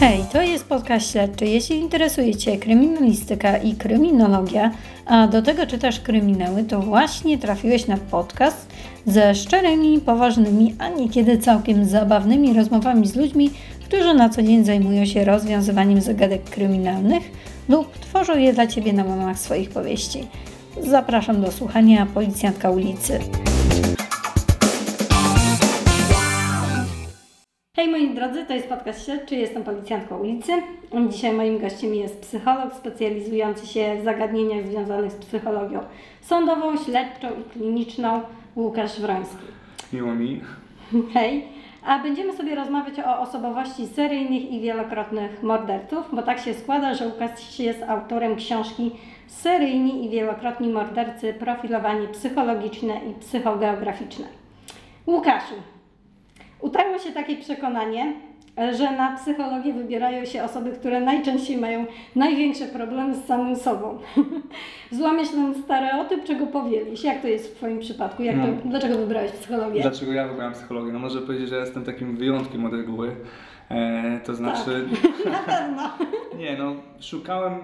[0.00, 1.46] Hej, to jest podcast śledczy.
[1.46, 4.70] Jeśli interesuje Cię kryminalistyka i kryminologia,
[5.06, 8.68] a do tego czytasz kryminały, to właśnie trafiłeś na podcast
[9.06, 13.50] ze szczerymi, poważnymi, a niekiedy całkiem zabawnymi rozmowami z ludźmi,
[13.84, 17.22] którzy na co dzień zajmują się rozwiązywaniem zagadek kryminalnych
[17.68, 20.26] lub tworzą je dla Ciebie na łamach swoich powieści.
[20.82, 23.20] Zapraszam do słuchania Policjantka ulicy.
[27.80, 30.52] Hej moi drodzy, to jest podcast śledczy, jestem policjantką ulicy.
[31.08, 35.80] Dzisiaj moim gościem jest psycholog specjalizujący się w zagadnieniach związanych z psychologią
[36.20, 38.22] sądową, śledczą i kliniczną
[38.56, 39.44] Łukasz Wroński.
[39.92, 40.40] Miło mi.
[41.14, 41.44] Hej,
[41.86, 47.06] a będziemy sobie rozmawiać o osobowości seryjnych i wielokrotnych morderców, bo tak się składa, że
[47.06, 48.90] Łukasz jest autorem książki
[49.26, 54.26] Seryjni i wielokrotni mordercy profilowanie psychologiczne i psychogeograficzne.
[55.06, 55.54] Łukaszu,
[56.62, 58.12] Utarło się takie przekonanie,
[58.78, 61.84] że na psychologię wybierają się osoby, które najczęściej mają
[62.16, 63.98] największe problemy z samym sobą.
[64.92, 67.04] Złamiesz ten stereotyp, czego powielisz?
[67.04, 68.22] Jak to jest w Twoim przypadku?
[68.22, 68.46] Jak No.
[68.46, 69.82] to, dlaczego wybrałeś psychologię?
[69.82, 70.92] Dlaczego ja wybrałem psychologię?
[70.92, 73.16] No może powiedzieć, że jestem takim wyjątkiem od reguły.
[73.70, 74.88] E, to znaczy,
[75.30, 75.82] Na pewno.
[76.38, 77.54] nie no, szukałem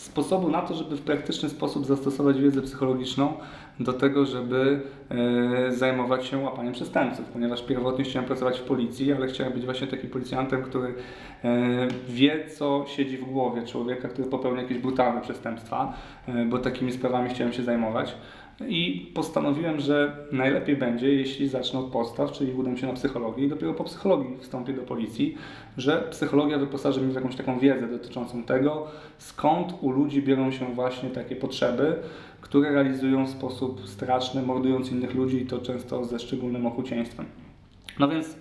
[0.00, 3.32] sposobu na to, żeby w praktyczny sposób zastosować wiedzę psychologiczną
[3.80, 9.26] do tego, żeby e, zajmować się łapaniem przestępców, ponieważ pierwotnie chciałem pracować w policji, ale
[9.26, 10.94] chciałem być właśnie takim policjantem, który
[11.44, 15.92] e, wie, co siedzi w głowie człowieka, który popełnia jakieś brutalne przestępstwa,
[16.28, 18.14] e, bo takimi sprawami chciałem się zajmować.
[18.68, 23.48] I postanowiłem, że najlepiej będzie, jeśli zacznę od podstaw, czyli udam się na psychologię i
[23.48, 25.36] dopiero po psychologii wstąpię do policji,
[25.76, 28.86] że psychologia wyposaży mnie w jakąś taką wiedzę dotyczącą tego,
[29.18, 31.96] skąd u ludzi biorą się właśnie takie potrzeby,
[32.40, 37.26] które realizują w sposób straszny, mordując innych ludzi i to często ze szczególnym okrucieństwem.
[37.98, 38.36] No więc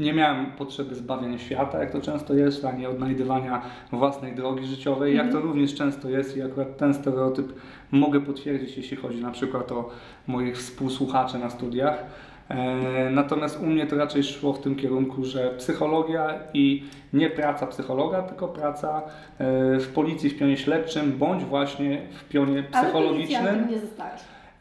[0.00, 3.62] nie miałem potrzeby zbawiania świata, jak to często jest, ani odnajdywania
[3.92, 7.52] własnej drogi życiowej, jak to również często jest i akurat ten stereotyp
[7.90, 9.90] mogę potwierdzić, jeśli chodzi na przykład o
[10.26, 12.04] moich współsłuchaczy na studiach.
[12.48, 17.66] E, Natomiast u mnie to raczej szło w tym kierunku, że psychologia i nie praca
[17.66, 19.02] psychologa, tylko praca
[19.38, 23.38] e, w policji w pionie śledczym, bądź właśnie w pionie Ale psychologicznym.
[23.44, 24.20] policjantem nie zostałeś.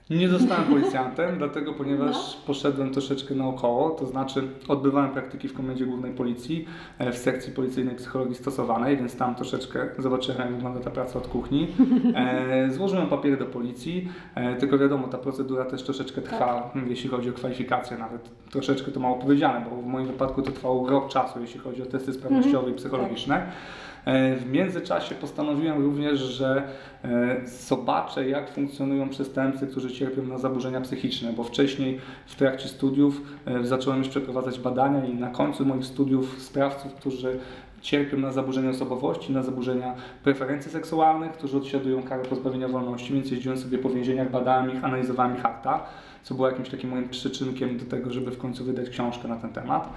[0.09, 6.11] Nie zostałem policjantem, dlatego ponieważ poszedłem troszeczkę naokoło, to znaczy odbywałem praktyki w Komendzie Głównej
[6.11, 6.65] Policji
[6.99, 11.27] e, w sekcji policyjnej psychologii stosowanej, więc tam troszeczkę zobaczyłem jak wygląda ta praca od
[11.27, 11.67] kuchni.
[12.15, 17.09] E, złożyłem papiery do policji, e, tylko wiadomo, ta procedura też troszeczkę trwa, m, jeśli
[17.09, 21.09] chodzi o kwalifikacje, nawet troszeczkę to mało powiedziane, bo w moim wypadku to trwało rok
[21.09, 23.35] czasu, jeśli chodzi o testy sprawnościowe i psychologiczne.
[23.35, 23.88] E,
[24.37, 26.63] W międzyczasie postanowiłem również, że
[27.03, 33.21] e, zobaczę, jak funkcjonują przestępcy, którzy cierpią na zaburzenia psychiczne, bo wcześniej w trakcie studiów
[33.45, 37.39] e, zacząłem już przeprowadzać badania i na końcu moich studiów sprawców, którzy
[37.81, 43.57] cierpią na zaburzenia osobowości, na zaburzenia preferencji seksualnych, którzy odsiadują karę pozbawienia wolności, więc jeździłem
[43.57, 45.85] sobie po więzieniach, badałem ich, analizowałem ich akta,
[46.23, 49.49] co było jakimś takim moim przyczynkiem do tego, żeby w końcu wydać książkę na ten
[49.49, 49.89] temat.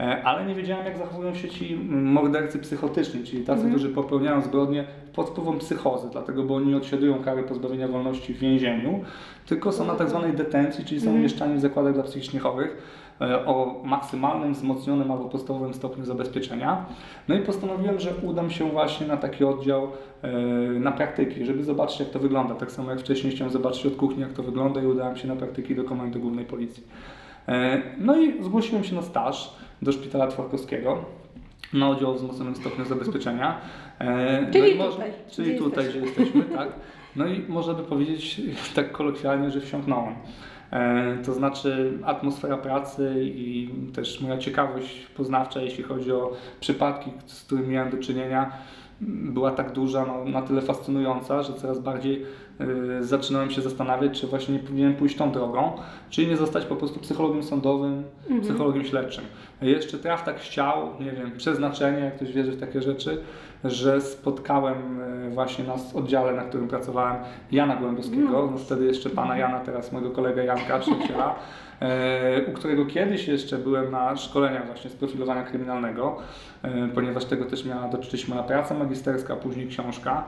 [0.00, 3.70] E, ale nie wiedziałem, jak zachowują się ci mordercy psychotyczni, czyli tacy, Mhm.
[3.70, 8.38] którzy popełniają zbrodnie pod wpływem psychozy, dlatego, bo oni nie odsiadują kary pozbawienia wolności w
[8.38, 9.00] więzieniu,
[9.46, 11.20] tylko są na tak zwanej detencji, czyli są Mhm.
[11.20, 12.76] umieszczani w zakładach dla psychicznie chorych
[13.20, 16.86] e, o maksymalnym, wzmocnionym albo podstawowym stopniu zabezpieczenia.
[17.28, 19.88] No i postanowiłem, że udam się właśnie na taki oddział
[20.22, 20.28] e,
[20.80, 22.54] na praktyki, żeby zobaczyć, jak to wygląda.
[22.54, 25.36] Tak samo jak wcześniej chciałem zobaczyć od kuchni, jak to wygląda i udałem się na
[25.36, 26.82] praktyki do Komendy Głównej Policji.
[27.98, 31.04] No i zgłosiłem się na staż do szpitala Tworkowskiego
[31.72, 33.60] na oddział o wzmocnionym stopniu zabezpieczenia.
[33.98, 36.68] E, Czyli no i moż- tutaj, Czyli gdzie tutaj, gdzie jesteśmy, tak.
[37.16, 38.40] No i można by powiedzieć
[38.74, 40.14] tak kolokwialnie, że wsiąknąłem.
[40.72, 47.44] E, To znaczy atmosfera pracy i też moja ciekawość poznawcza, jeśli chodzi o przypadki, z
[47.44, 48.52] którymi miałem do czynienia,
[49.00, 52.24] była tak duża, no, na tyle fascynująca, że coraz bardziej
[53.00, 55.72] zaczynałem się zastanawiać, czy właśnie nie powinienem pójść tą drogą,
[56.10, 58.40] czyli nie zostać po prostu psychologiem sądowym, Mhm.
[58.40, 59.24] psychologiem śledczym.
[59.62, 63.18] Jeszcze traf tak chciał, nie wiem, przeznaczenie, jak ktoś wierzy w takie rzeczy,
[63.64, 67.16] że spotkałem e, właśnie na oddziale, na którym pracowałem,
[67.52, 71.34] Jana Głębowskiego, no wtedy jeszcze pana Jana, teraz mojego kolegę Janka, przyjaciela,
[71.80, 76.16] e, u którego kiedyś jeszcze byłem na szkoleniach właśnie z profilowania kryminalnego,
[76.94, 80.24] ponieważ tego też miała dotyczyć moja praca magisterska, a później książka.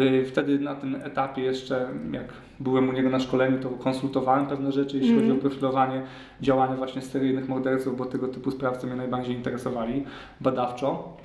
[0.00, 2.24] E, Wtedy na tym etapie jeszcze, jak
[2.60, 5.28] byłem u niego na szkoleniu, to konsultowałem pewne rzeczy, jeśli Mhm.
[5.28, 6.02] chodzi o profilowanie
[6.40, 10.04] działania właśnie seryjnych morderców, bo tego typu sprawcy mnie najbardziej interesowali
[10.40, 11.16] badawczo.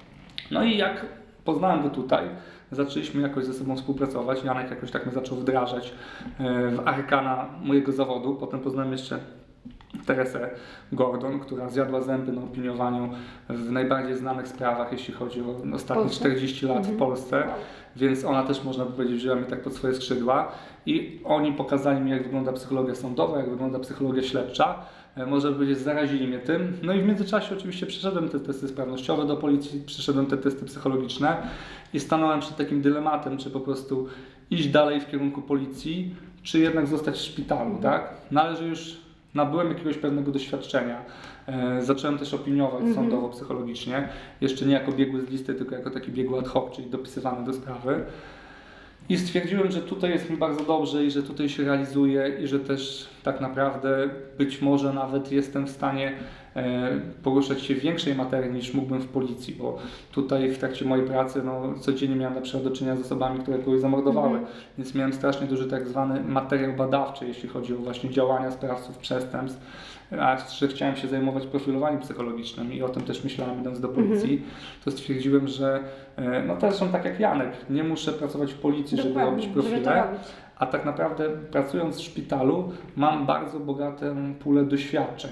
[0.51, 1.05] No i jak
[1.45, 2.25] poznałem go tutaj,
[2.71, 4.43] zaczęliśmy jakoś ze sobą współpracować.
[4.43, 5.93] Janek jakoś tak mnie zaczął wdrażać
[6.39, 8.35] e, w arkana mojego zawodu.
[8.35, 9.19] Potem poznałem jeszcze
[10.05, 10.49] Teresę
[10.91, 13.09] Gordon, która zjadła zęby na opiniowaniu
[13.49, 16.19] w najbardziej znanych sprawach, jeśli chodzi o ostatnie Polsce?
[16.19, 16.97] 40 lat w Mhm.
[16.97, 17.43] Polsce.
[17.95, 20.51] Więc ona też, można by powiedzieć, wzięła mnie tak pod swoje skrzydła
[20.85, 24.75] i oni pokazali mi, jak wygląda psychologia sądowa, jak wygląda psychologia śledcza.
[25.15, 26.77] E, by powiedzieć, zarazili mnie tym.
[26.83, 31.37] No i w międzyczasie oczywiście przeszedłem te testy sprawnościowe do policji, przeszedłem te testy psychologiczne
[31.93, 34.07] i stanąłem przed takim dylematem, czy po prostu
[34.51, 38.13] iść dalej w kierunku policji, czy jednak zostać w szpitalu, tak?
[38.31, 38.97] No ale że już
[39.35, 41.01] nabyłem jakiegoś pewnego doświadczenia.
[41.47, 42.95] E, zacząłem też opiniować Mhm.
[42.95, 44.09] sądowo-psychologicznie,
[44.41, 47.53] jeszcze nie jako biegły z listy, tylko jako taki biegły ad hoc, czyli dopisywany do
[47.53, 48.03] sprawy.
[49.09, 52.59] I stwierdziłem, że tutaj jest mi bardzo dobrze i że tutaj się realizuję i że
[52.59, 56.13] też tak naprawdę być może nawet jestem w stanie
[57.23, 59.77] poruszać się w większej materii niż mógłbym w policji, bo
[60.11, 63.57] tutaj w trakcie mojej pracy no, codziennie miałem na przykład do czynienia z osobami, które
[63.59, 64.45] kogoś zamordowały, Mhm.
[64.77, 69.61] więc miałem strasznie duży tak zwany materiał badawczy, jeśli chodzi o właśnie działania sprawców przestępstw,
[70.19, 74.41] a że chciałem się zajmować profilowaniem psychologicznym i o tym też myślałem idąc do policji,
[74.85, 75.79] to stwierdziłem, że
[76.15, 79.45] e, no też są tak jak Janek, nie muszę pracować w policji, żeby Dokładnie, robić
[79.45, 80.21] żeby to profile, robić.
[80.57, 85.31] a tak naprawdę pracując w szpitalu mam bardzo bogatą pulę doświadczeń.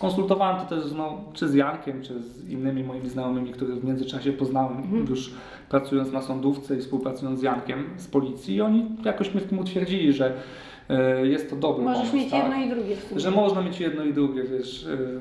[0.00, 4.32] Skonsultowałem to też no, czy z Jankiem, czy z innymi moimi znajomymi, których w międzyczasie
[4.32, 5.06] poznałem Mhm.
[5.06, 5.30] już
[5.68, 9.58] pracując na sądówce i współpracując z Jankiem z policji i oni jakoś mnie w tym
[9.58, 10.32] utwierdzili, że
[10.90, 12.16] e, jest to dobry Możesz pomysł.
[12.16, 12.42] mieć tak?
[12.42, 12.96] jedno i drugie.
[13.16, 14.86] Że można mieć jedno i drugie, wiesz.
[14.86, 15.20] y,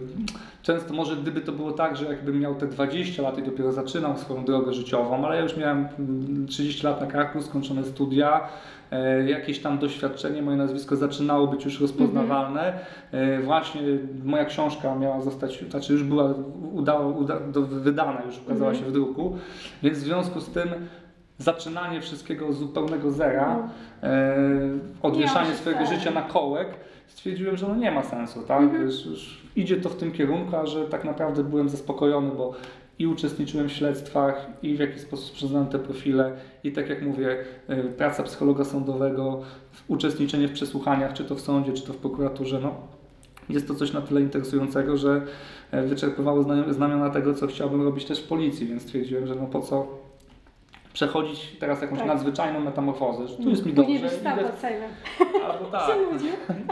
[0.61, 4.17] Często może gdyby to było tak, że jakbym miał te 20 lat i dopiero zaczynał
[4.17, 8.43] swoją drogę życiową, ale ja już miałem mm, 30 lat na karku, skończone studia, e,
[9.27, 12.73] jakieś tam doświadczenie, moje nazwisko zaczynało być już rozpoznawalne.
[13.11, 13.81] E, Właśnie
[14.23, 16.33] moja książka miała zostać, znaczy już była
[16.73, 18.75] udało, uda, wydana, już ukazała Mhm.
[18.85, 19.37] się w druku,
[19.83, 20.69] więc w związku z tym
[21.37, 23.57] zaczynanie wszystkiego z zupełnego zera,
[24.03, 24.09] No.
[24.09, 24.35] e,
[25.01, 26.67] odwieszanie swojego życia na kołek,
[27.07, 28.61] stwierdziłem, że no nie ma sensu, tak?
[28.61, 28.85] Mhm.
[28.85, 32.53] Wiesz, już idzie to w tym kierunku, a że tak naprawdę byłem zaspokojony, bo
[32.99, 36.31] i uczestniczyłem w śledztwach, i w jakiś sposób przyznałem te profile,
[36.63, 37.37] i tak jak mówię,
[37.67, 39.41] e, praca psychologa sądowego,
[39.87, 42.75] uczestniczenie w przesłuchaniach, czy to w sądzie, czy to w prokuraturze, no
[43.49, 45.21] jest to coś na tyle interesującego, że
[45.71, 49.45] e, wyczerpywało znamio- znamiona tego, co chciałbym robić też w policji, więc stwierdziłem, że no
[49.45, 50.04] po co
[50.95, 52.07] przechodzić teraz jakąś Tak.
[52.07, 54.43] nadzwyczajną metamorfozę, że tu jest mi Później dobrze, byś stał idę-
[55.51, 55.95] albo tak,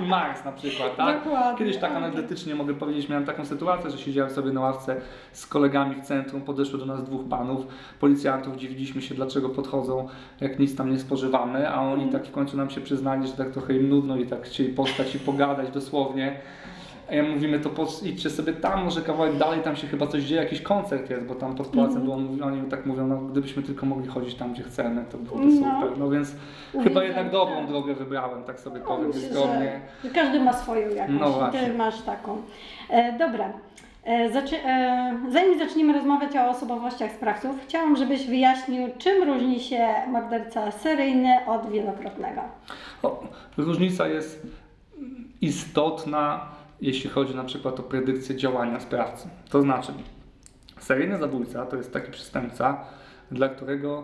[0.10, 1.24] Marx na przykład, tak?
[1.24, 1.58] Dokładnie.
[1.58, 5.96] Kiedyś tak anegdotycznie mogę powiedzieć, miałem taką sytuację, że siedziałem sobie na ławce z kolegami
[5.96, 7.68] w centrum, podeszło do nas dwóch panów,
[8.00, 10.08] policjantów, dziwiliśmy się dlaczego podchodzą,
[10.42, 13.52] jak nic tam nie spożywamy, a oni tak w końcu nam się przyznali, że tak
[13.52, 16.40] trochę im nudno i tak chcieli postać i pogadać dosłownie.
[17.10, 17.70] A ja mówimy, to
[18.04, 21.36] idźcie sobie tam, może kawałek dalej, tam się chyba coś dzieje, jakiś koncert jest, bo
[21.36, 22.06] tam pod pałacem Mhm.
[22.06, 25.46] było, mówi- oni tak mówią, no gdybyśmy tylko mogli chodzić tam, gdzie chcemy, to byłoby
[25.46, 25.52] No.
[25.52, 25.98] super.
[25.98, 26.32] No więc
[26.72, 27.68] chyba Uwielbiam, jednak dobrą tak.
[27.68, 29.82] drogę wybrałem, tak sobie No, powiem myślę, skromnie.
[30.04, 31.20] że każdy ma swoją jakąś.
[31.20, 31.60] No właśnie.
[31.60, 32.38] Ty masz taką.
[32.90, 33.54] E, dobra.
[34.06, 39.88] E, zaczy, e, zanim zaczniemy rozmawiać o osobowościach sprawców, chciałam, żebyś wyjaśnił, czym różni się
[40.08, 42.42] morderca seryjny od wielokrotnego.
[43.04, 43.24] O,
[43.58, 44.48] różnica jest
[45.42, 46.46] istotna,
[46.84, 49.28] jeśli chodzi na przykład o predykcję działania sprawcy.
[49.50, 49.92] To znaczy,
[50.80, 52.86] seryjny zabójca to jest taki przestępca,
[53.32, 54.04] dla którego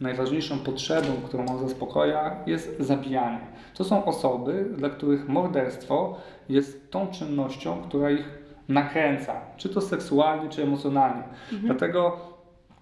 [0.00, 3.40] najważniejszą potrzebą, którą on zaspokoja, jest zabijanie.
[3.74, 6.18] To są osoby, dla których morderstwo
[6.48, 11.22] jest tą czynnością, która ich nakręca, czy to seksualnie, czy emocjonalnie.
[11.52, 12.16] Dlatego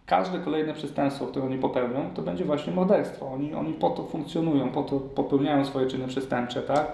[0.07, 3.33] każde kolejne przestępstwo, które oni popełnią, to będzie właśnie morderstwo.
[3.33, 6.87] Oni, oni po to funkcjonują, po to popełniają swoje czyny przestępcze, tak?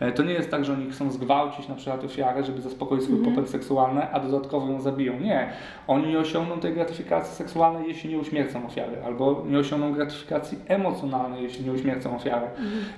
[0.00, 3.16] E, To nie jest tak, że oni chcą zgwałcić na przykład ofiarę, żeby zaspokoić swój
[3.16, 3.34] Mhm.
[3.34, 5.20] popęd seksualny, a dodatkowo ją zabiją.
[5.20, 5.48] Nie.
[5.86, 11.42] Oni nie osiągną tej gratyfikacji seksualnej, jeśli nie uśmiercą ofiary, albo nie osiągną gratyfikacji emocjonalnej,
[11.42, 12.46] jeśli nie uśmiercą ofiary.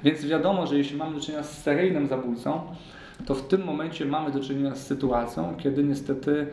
[0.04, 2.60] Więc wiadomo, że jeśli mamy do czynienia z seryjnym zabójcą,
[3.26, 6.46] to w tym momencie mamy do czynienia z sytuacją, kiedy niestety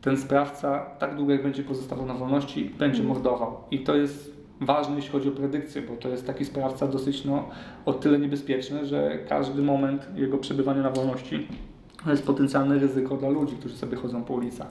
[0.00, 3.56] ten sprawca tak długo jak będzie pozostawał na wolności, będzie mordował.
[3.70, 7.48] I to jest ważne, jeśli chodzi o predykcję, bo to jest taki sprawca dosyć no,
[7.84, 11.48] o tyle niebezpieczny, że każdy moment jego przebywania na wolności
[12.04, 14.68] to jest potencjalne ryzyko dla ludzi, którzy sobie chodzą po ulicach.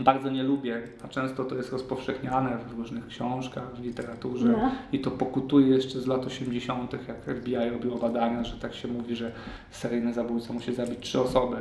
[0.00, 4.70] Bardzo nie lubię, a często to jest rozpowszechniane w różnych książkach, w literaturze No.
[4.92, 9.16] i to pokutuje jeszcze z lat 80., jak FBI robiło badania, że tak się mówi,
[9.16, 9.32] że
[9.70, 11.56] seryjny zabójca musi zabić trzy osoby.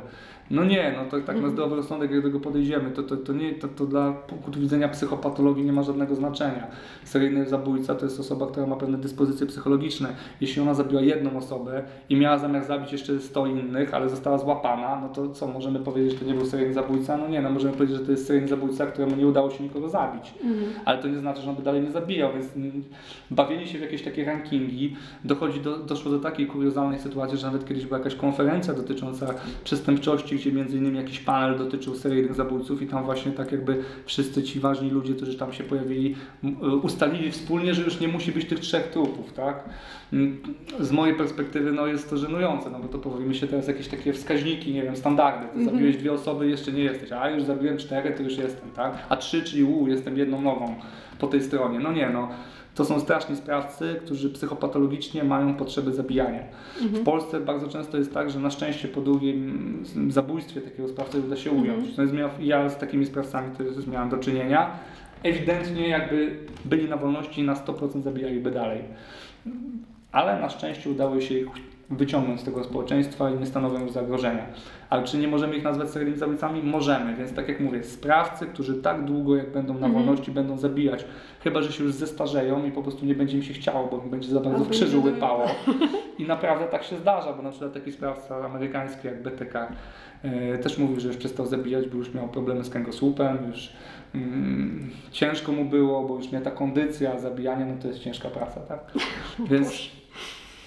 [0.52, 3.34] No nie, no to tak na zdrowy rozsądek, jak do tego podejdziemy, to, to, to,
[3.34, 6.68] nie, to, to dla punktu widzenia psychopatologii nie ma żadnego znaczenia.
[7.04, 10.10] Seryjny zabójca to jest osoba, która ma pewne dyspozycje psychologiczne.
[10.42, 15.00] Jeśli ona zabiła jedną osobę i miała zamiar zabić jeszcze 100 innych, ale została złapana,
[15.02, 17.18] no to co, możemy powiedzieć, że to nie był seryjny zabójca?
[17.18, 19.90] No nie, no możemy powiedzieć, że to jest seryjny zabójca, któremu nie udało się nikogo
[19.90, 20.34] zabić.
[20.44, 20.72] Mhm.
[20.86, 22.48] Ale to nie znaczy, że on by dalej nie zabijał, więc
[23.32, 27.68] bawienie się w jakieś takie rankingi dochodzi do, doszło do takiej kuriozalnej sytuacji, że nawet
[27.68, 32.88] kiedyś była jakaś konferencja dotycząca przestępczości, gdzie między innymi jakiś panel dotyczył seryjnych zabójców i
[32.88, 37.74] tam właśnie tak jakby wszyscy ci ważni ludzie, którzy tam się pojawili, y, ustalili wspólnie,
[37.74, 39.64] że już nie musi być tych trzech trupów, tak?
[40.14, 40.38] Mm,
[40.80, 44.14] Z mojej perspektywy no, jest to żenujące, no bo to powinny się teraz jakieś takie
[44.14, 45.46] wskaźniki, nie wiem, standardy.
[45.48, 45.66] Ty Mhm.
[45.66, 48.94] zabiłeś dwie osoby, jeszcze nie jesteś, a już zabiłem cztery, to już jestem, tak?
[49.10, 50.76] A trzy, czyli u, jestem jedną nogą
[51.20, 51.80] po tej stronie.
[51.80, 52.30] No nie, no.
[52.78, 56.44] To są straszni sprawcy, którzy psychopatologicznie mają potrzeby zabijania.
[56.82, 61.36] W Polsce bardzo często jest tak, że na szczęście po drugim zabójstwie takiego sprawcy uda
[61.36, 61.98] się ująć.
[61.98, 64.72] No jest miał, ja z takimi sprawcami to jest, miałem do czynienia.
[65.24, 68.82] Ewidentnie jakby byli na wolności i na 100% zabijaliby dalej.
[70.12, 71.48] Ale na szczęście udało się ich
[71.90, 74.46] wyciągnąć z tego społeczeństwa i nie stanowią już zagrożenia.
[74.90, 76.64] Ale czy nie możemy ich nazwać seryjnymi zabójcami?
[76.64, 79.94] Możemy, więc tak jak mówię, sprawcy, którzy tak długo jak będą na Mhm.
[79.94, 81.06] wolności będą zabijać,
[81.44, 84.10] chyba że się już zestarzeją i po prostu nie będzie im się chciało, bo im
[84.10, 85.46] będzie za bardzo w krzyżu łypało.
[86.20, 89.72] I naprawdę tak się zdarza, bo na przykład taki sprawca amerykański jak BTK
[90.24, 93.74] e, też mówił, że już przestał zabijać, bo już miał problemy z kręgosłupem, już
[94.16, 98.60] mm, ciężko mu było, bo już miał ta kondycja, zabijanie no to jest ciężka praca,
[98.60, 98.92] tak?
[99.50, 99.90] Więc,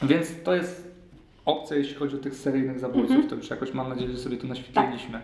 [0.03, 0.89] więc to jest
[1.44, 3.28] opcja, jeśli chodzi o tych seryjnych zabójców, Mhm.
[3.28, 5.20] to już jakoś mam nadzieję, że sobie to naświetliliśmy.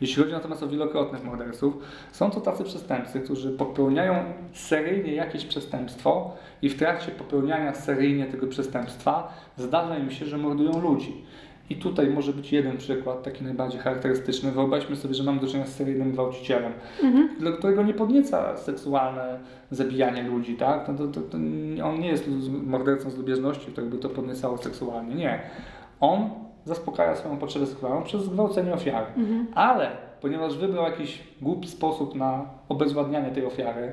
[0.00, 1.74] Jeśli chodzi natomiast o wielokrotnych morderców,
[2.12, 4.14] są to tacy przestępcy, którzy popełniają
[4.52, 10.80] seryjnie jakieś przestępstwo i w trakcie popełniania seryjnie tego przestępstwa zdarza im się, że mordują
[10.80, 11.24] ludzi.
[11.70, 14.52] I tutaj może być jeden przykład, taki najbardziej charakterystyczny.
[14.52, 17.28] Wyobraźmy sobie, że mamy do czynienia z seryjnym gwałcicielem, Mhm.
[17.40, 19.38] dla którego nie podnieca seksualne
[19.70, 20.88] zabijanie ludzi, tak?
[20.88, 21.36] No to, to, to,
[21.84, 22.28] on nie jest
[22.66, 25.14] mordercą z lubieżności, który by to podniecało seksualnie.
[25.14, 25.40] Nie.
[26.00, 26.30] On
[26.64, 29.06] zaspokaja swoją potrzebę seksualną przez zgwałcenie ofiary.
[29.16, 29.46] Mhm.
[29.54, 33.92] Ale ponieważ wybrał jakiś głupi sposób na obezwładnianie tej ofiary,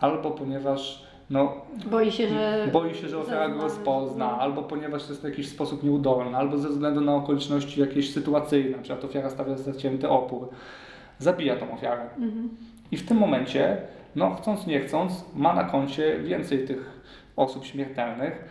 [0.00, 1.52] albo ponieważ no,
[1.90, 2.68] Boi się, że.
[2.72, 6.68] boi się, że ofiara go rozpozna, albo ponieważ jest w jakiś sposób nieudolny, albo ze
[6.68, 10.48] względu na okoliczności jakieś sytuacyjne, na przykład ofiara stawia zacięty opór,
[11.18, 12.02] zabija tą ofiarę.
[12.02, 12.48] Mhm.
[12.92, 13.76] I w tym momencie,
[14.16, 17.00] no chcąc nie chcąc, ma na koncie więcej tych
[17.36, 18.44] osób śmiertelnych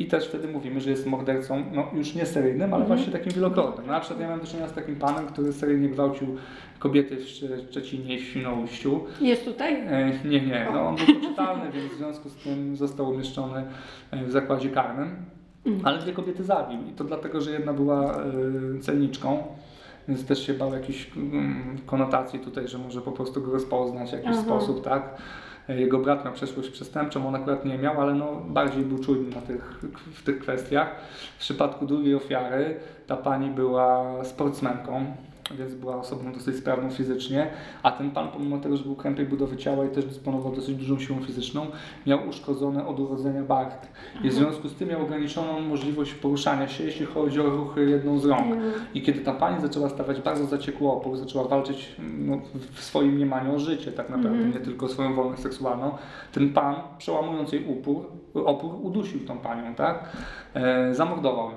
[0.00, 2.98] i też wtedy mówimy, że jest mordercą, no już nie seryjnym, ale Mhm.
[2.98, 3.86] właśnie takim wielokrotnym.
[3.86, 6.36] No, na przykład ja miałem do czynienia z takim panem, który seryjnie gwałcił
[6.78, 9.00] kobiety w Szcz- Szczecinie w Świnoujściu.
[9.20, 9.74] Jest tutaj?
[9.74, 13.64] E, nie, nie, no on był poczytalny, więc w związku z tym został umieszczony
[14.10, 15.16] e, w zakładzie karnym.
[15.66, 15.86] Mhm.
[15.86, 19.42] Ale dwie kobiety zabił i to dlatego, że jedna była e, celniczką,
[20.08, 24.12] więc też się bał jakichś mm, konotacji tutaj, że może po prostu go rozpoznać w
[24.12, 24.42] jakiś Aha.
[24.42, 25.16] sposób, tak?
[25.70, 29.34] E, Jego brat miał przeszłość przestępczą, on akurat nie miał, ale no bardziej był czujny
[29.36, 29.80] na tych,
[30.14, 30.94] w tych kwestiach.
[31.36, 35.06] W przypadku drugiej ofiary ta pani była sportsmenką,
[35.58, 37.50] więc była osobą dosyć sprawną fizycznie,
[37.82, 40.98] a ten pan pomimo tego, że był krępej budowy ciała i też dysponował dosyć dużą
[40.98, 41.66] siłą fizyczną,
[42.06, 43.86] miał uszkodzone od urodzenia bark
[44.24, 48.18] i w związku z tym miał ograniczoną możliwość poruszania się, jeśli chodzi o ruchy jedną
[48.18, 48.52] z rąk.
[48.52, 48.72] Mhm.
[48.94, 52.38] I kiedy ta pani zaczęła stawiać bardzo zaciekły opór, zaczęła walczyć no,
[52.72, 54.52] w swoim mniemaniu o życie tak naprawdę, Mhm.
[54.54, 55.92] nie tylko o swoją wolność seksualną,
[56.32, 60.16] ten pan, przełamując jej upór, opór, udusił tą panią, tak?
[60.54, 61.56] E, zamordował ją.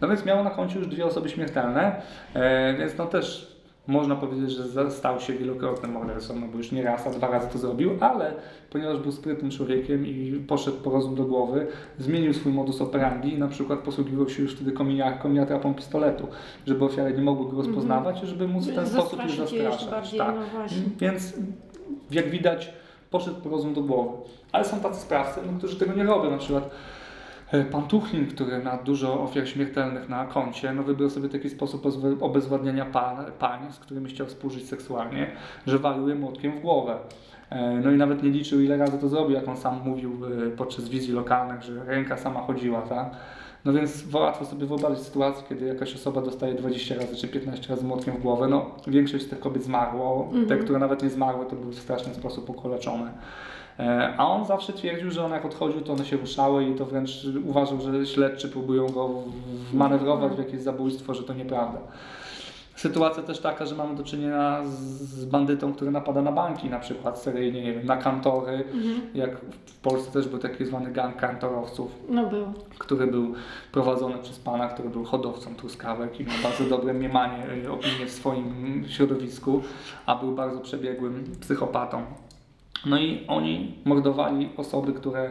[0.00, 2.02] No więc miało na koncie już dwie osoby śmiertelne,
[2.34, 6.82] e, więc no też można powiedzieć, że stał się wielokrotnym mordercą, no bo już nie
[6.82, 8.32] raz, a dwa razy to zrobił, ale
[8.70, 11.66] ponieważ był sprytnym człowiekiem i poszedł po rozum do głowy,
[11.98, 16.28] zmienił swój modus operandi i na przykład posługiwał się już wtedy kominiarką i atrapą pistoletu,
[16.66, 19.90] żeby ofiary nie mogły go rozpoznawać i żeby móc w ten sposób już zastraszać.
[19.90, 20.34] bardziej, tak.
[20.34, 20.82] no właśnie.
[20.98, 21.34] Więc
[22.10, 22.72] jak widać,
[23.10, 24.10] poszedł po rozum do głowy.
[24.52, 26.30] Ale są tacy sprawcy, no, którzy tego nie robią.
[26.30, 26.70] Na przykład
[27.52, 31.86] e, pan Tuchlin, który ma dużo ofiar śmiertelnych na koncie, no wybrał sobie taki sposób
[32.20, 35.30] obezwładniania pan, pań, z którymi chciał współżyć seksualnie,
[35.66, 36.96] że walił je młotkiem w głowę.
[37.50, 40.12] E, No i nawet nie liczył, ile razy to zrobił, jak on sam mówił
[40.46, 43.10] e, podczas wizji lokalnych, że ręka sama chodziła, tak?
[43.64, 47.84] No więc łatwo sobie wyobrazić sytuację, kiedy jakaś osoba dostaje 20 razy czy 15 razy
[47.84, 48.48] młotkiem w głowę.
[48.48, 50.28] No, większość z tych kobiet zmarło.
[50.32, 50.60] Te, Mhm.
[50.64, 53.12] które nawet nie zmarły, to były w straszny sposób ukoleczone.
[53.78, 56.84] E, A on zawsze twierdził, że on jak odchodził, to one się ruszały i to
[56.84, 59.10] wręcz uważał, że śledczy próbują go
[59.72, 61.78] wmanewrować w jakieś zabójstwo, że to nieprawda.
[62.76, 67.18] Sytuacja też taka, że mamy do czynienia z- bandytą, który napada na banki na przykład
[67.18, 69.00] seryjnie, nie wiem, na kantory, Mhm.
[69.14, 69.30] jak
[69.66, 72.46] w Polsce też był taki zwany gang kantorowców, No był.
[72.78, 73.34] który był
[73.72, 78.10] prowadzony przez pana, który był hodowcą truskawek i miał bardzo dobre mniemanie, y, opinie w
[78.10, 79.62] swoim środowisku,
[80.06, 82.02] a był bardzo przebiegłym psychopatą.
[82.86, 85.30] No i oni mordowali osoby, które e,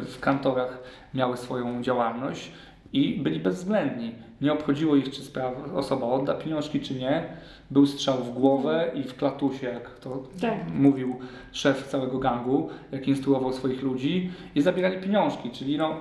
[0.00, 0.78] w kantorach
[1.14, 2.52] miały swoją działalność
[2.92, 4.14] i byli bezwzględni.
[4.40, 7.24] Nie obchodziło ich, czy sprawa, osoba odda pieniążki, czy nie.
[7.70, 10.54] Był strzał w głowę i w klatusie, jak to Tak.
[10.74, 11.16] mówił
[11.52, 16.00] szef całego gangu, jak instruował swoich ludzi i zabierali pieniążki, czyli no,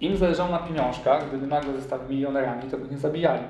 [0.00, 3.42] im zależało na pieniążkach, gdyby nagle zostali milionerami, to by nie zabijali.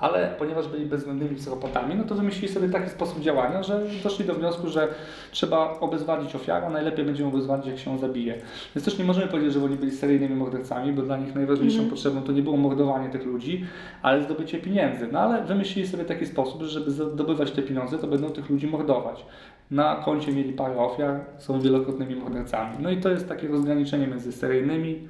[0.00, 4.34] Ale ponieważ byli bezwzględnymi psychopatami, no to wymyślili sobie taki sposób działania, że doszli do
[4.34, 4.88] wniosku, że
[5.30, 8.34] trzeba obezwładnić ofiarę, a najlepiej będzie ją obezwładnić, jak się ją zabije.
[8.74, 11.90] Więc też nie możemy powiedzieć, że oni byli seryjnymi mordercami, bo dla nich najważniejszą Mhm.
[11.90, 13.66] potrzebą to nie było mordowanie tych ludzi,
[14.02, 15.08] ale zdobycie pieniędzy.
[15.12, 18.66] No ale wymyślili sobie taki sposób, że żeby zdobywać te pieniądze, to będą tych ludzi
[18.66, 19.24] mordować.
[19.70, 22.76] Na koncie mieli parę ofiar, są wielokrotnymi mordercami.
[22.80, 25.08] No i to jest takie rozgraniczenie między seryjnymi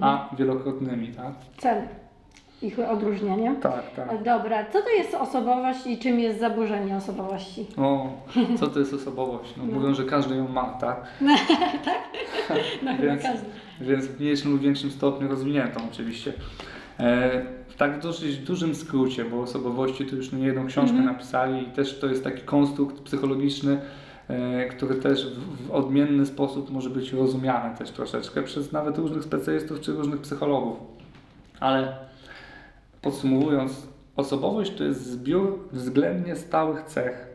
[0.00, 1.32] a wielokrotnymi, tak?
[1.58, 1.82] Cel.
[2.62, 3.54] Ich odróżnienie.
[3.62, 4.22] Tak, tak.
[4.22, 7.66] Dobra, co to jest osobowość i czym jest zaburzenie osobowości?
[7.78, 8.12] O,
[8.58, 9.54] co to jest osobowość?
[9.56, 9.72] No, No.
[9.80, 10.96] mówią, że każdy ją ma, tak?
[12.82, 13.46] No chyba Więc- każdy.
[13.80, 16.32] Więc w mniejszym lub większym stopniu rozwiniętą oczywiście.
[17.00, 17.42] E,
[17.78, 21.12] tak w dosyć dużym skrócie, bo osobowości to już nie jedną książkę Mhm.
[21.12, 23.80] napisali i też to jest taki konstrukt psychologiczny,
[24.70, 29.80] który też w, w odmienny sposób może być rozumiany też troszeczkę przez nawet różnych specjalistów
[29.80, 30.78] czy różnych psychologów.
[31.60, 31.96] Ale
[33.02, 33.86] podsumowując,
[34.16, 37.26] osobowość to jest zbiór względnie stałych cech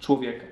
[0.00, 0.44] człowieka.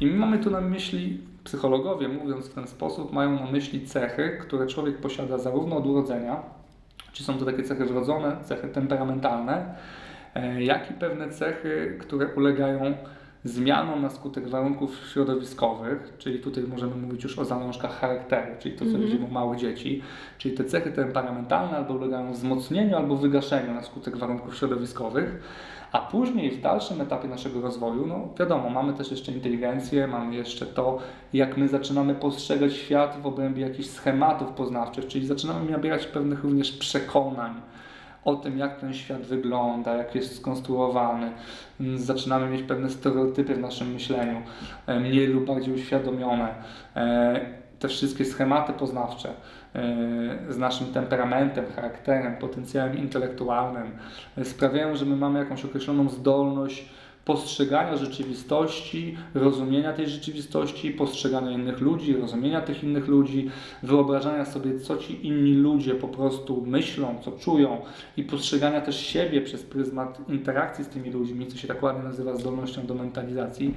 [0.00, 4.38] I my mamy tu na myśli, psychologowie mówiąc w ten sposób, mają na myśli cechy,
[4.40, 6.42] które człowiek posiada zarówno od urodzenia,
[7.12, 9.74] czy są to takie cechy wrodzone, cechy temperamentalne,
[10.34, 12.94] e, jak i pewne cechy, które ulegają
[13.44, 18.84] zmianom na skutek warunków środowiskowych, czyli tutaj możemy mówić już o zalążkach charakteru, czyli to,
[18.84, 19.04] co Mhm.
[19.04, 20.02] widzimy u małych dzieci,
[20.38, 25.42] czyli te cechy temperamentalne albo ulegają wzmocnieniu, albo wygaszeniu na skutek warunków środowiskowych,
[25.92, 30.66] a później w dalszym etapie naszego rozwoju, no wiadomo, mamy też jeszcze inteligencję, mamy jeszcze
[30.66, 30.98] to,
[31.32, 36.72] jak my zaczynamy postrzegać świat w obrębie jakichś schematów poznawczych, czyli zaczynamy nabierać pewnych również
[36.72, 37.52] przekonań
[38.24, 41.32] o tym, jak ten świat wygląda, jak jest skonstruowany.
[41.80, 44.42] Mm, Zaczynamy mieć pewne stereotypy w naszym myśleniu,
[44.86, 46.54] e, mniej lub bardziej uświadomione.
[46.96, 47.40] E,
[47.78, 53.90] Te wszystkie schematy poznawcze e, z naszym temperamentem, charakterem, potencjałem intelektualnym
[54.44, 56.88] sprawiają, że my mamy jakąś określoną zdolność
[57.24, 63.50] postrzegania rzeczywistości, rozumienia tej rzeczywistości, postrzegania innych ludzi, rozumienia tych innych ludzi,
[63.82, 67.80] wyobrażania sobie, co ci inni ludzie po prostu myślą, co czują
[68.16, 72.36] i postrzegania też siebie przez pryzmat interakcji z tymi ludźmi, co się tak ładnie nazywa
[72.36, 73.74] zdolnością do mentalizacji.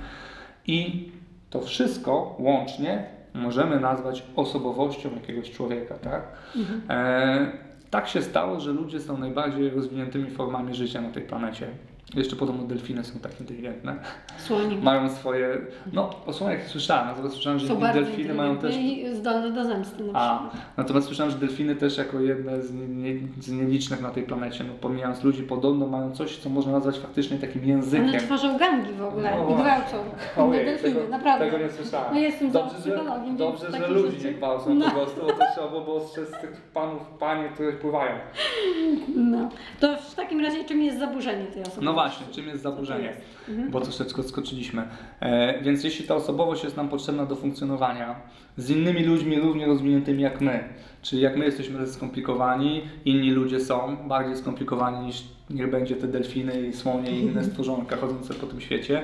[0.68, 1.10] I
[1.50, 6.28] to wszystko łącznie możemy nazwać osobowością jakiegoś człowieka, tak?
[6.56, 6.82] Mhm.
[6.90, 7.52] E,
[7.90, 11.68] tak się stało, że ludzie są najbardziej rozwiniętymi formami życia na tej planecie.
[12.16, 13.96] Jeszcze podobno delfiny są tak inteligentne.
[14.38, 14.78] Słonie.
[14.78, 15.58] Mają swoje.
[15.94, 18.76] No, o słoniach słyszałem, natomiast słyszałem, że delfiny mają też.
[18.78, 20.66] i zdolne do zemsty na A, przykład.
[20.78, 24.74] natomiast słyszałem, że delfiny też jako jedne z, nie, z nielicznych na tej planecie, no
[24.82, 28.20] pomijając ludzi, podobno mają coś, co można nazwać faktycznie takim One językiem.
[28.20, 29.98] tworzą gangi w ogóle No i gwałcą
[30.38, 31.46] Ojej, delfiny, tego, naprawdę.
[31.46, 32.14] tego nie słyszałem.
[32.14, 33.00] No jestem dobrze, że,
[33.38, 34.86] dobrze, że ludzi rzeczy- nie gwałcą No.
[34.86, 38.12] po prostu, bo to trzeba było ostrzec tych panów, panie, które pływają.
[39.16, 39.50] No.
[39.80, 41.86] To w takim razie czym jest zaburzenie tej osoby?
[41.86, 43.14] No właśnie, czym jest zaburzenie?
[43.50, 43.72] Mhm.
[43.72, 44.88] Bo troszeczkę skoczyliśmy.
[45.20, 48.16] E, więc jeśli ta osobowość jest nam potrzebna do funkcjonowania
[48.58, 50.64] z innymi ludźmi równie rozwiniętymi jak my,
[51.02, 56.68] czyli jak my jesteśmy skomplikowani, inni ludzie są bardziej skomplikowani niż niech będzie te delfiny
[56.68, 59.04] i słonie i inne stworzonka chodzące po tym świecie,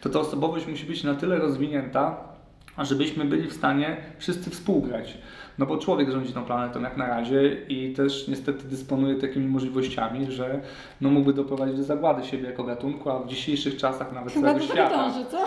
[0.00, 2.35] to ta osobowość musi być na tyle rozwinięta,
[2.84, 5.18] żebyśmy byli w stanie wszyscy współgrać.
[5.58, 10.32] No bo człowiek rządzi tą planetą jak na razie i też niestety dysponuje takimi możliwościami,
[10.32, 10.60] że
[11.00, 14.64] no mógłby doprowadzić do zagłady siebie jako gatunku, a w dzisiejszych czasach nawet Chyba całego
[14.66, 14.96] świata.
[14.96, 15.38] dąży, co?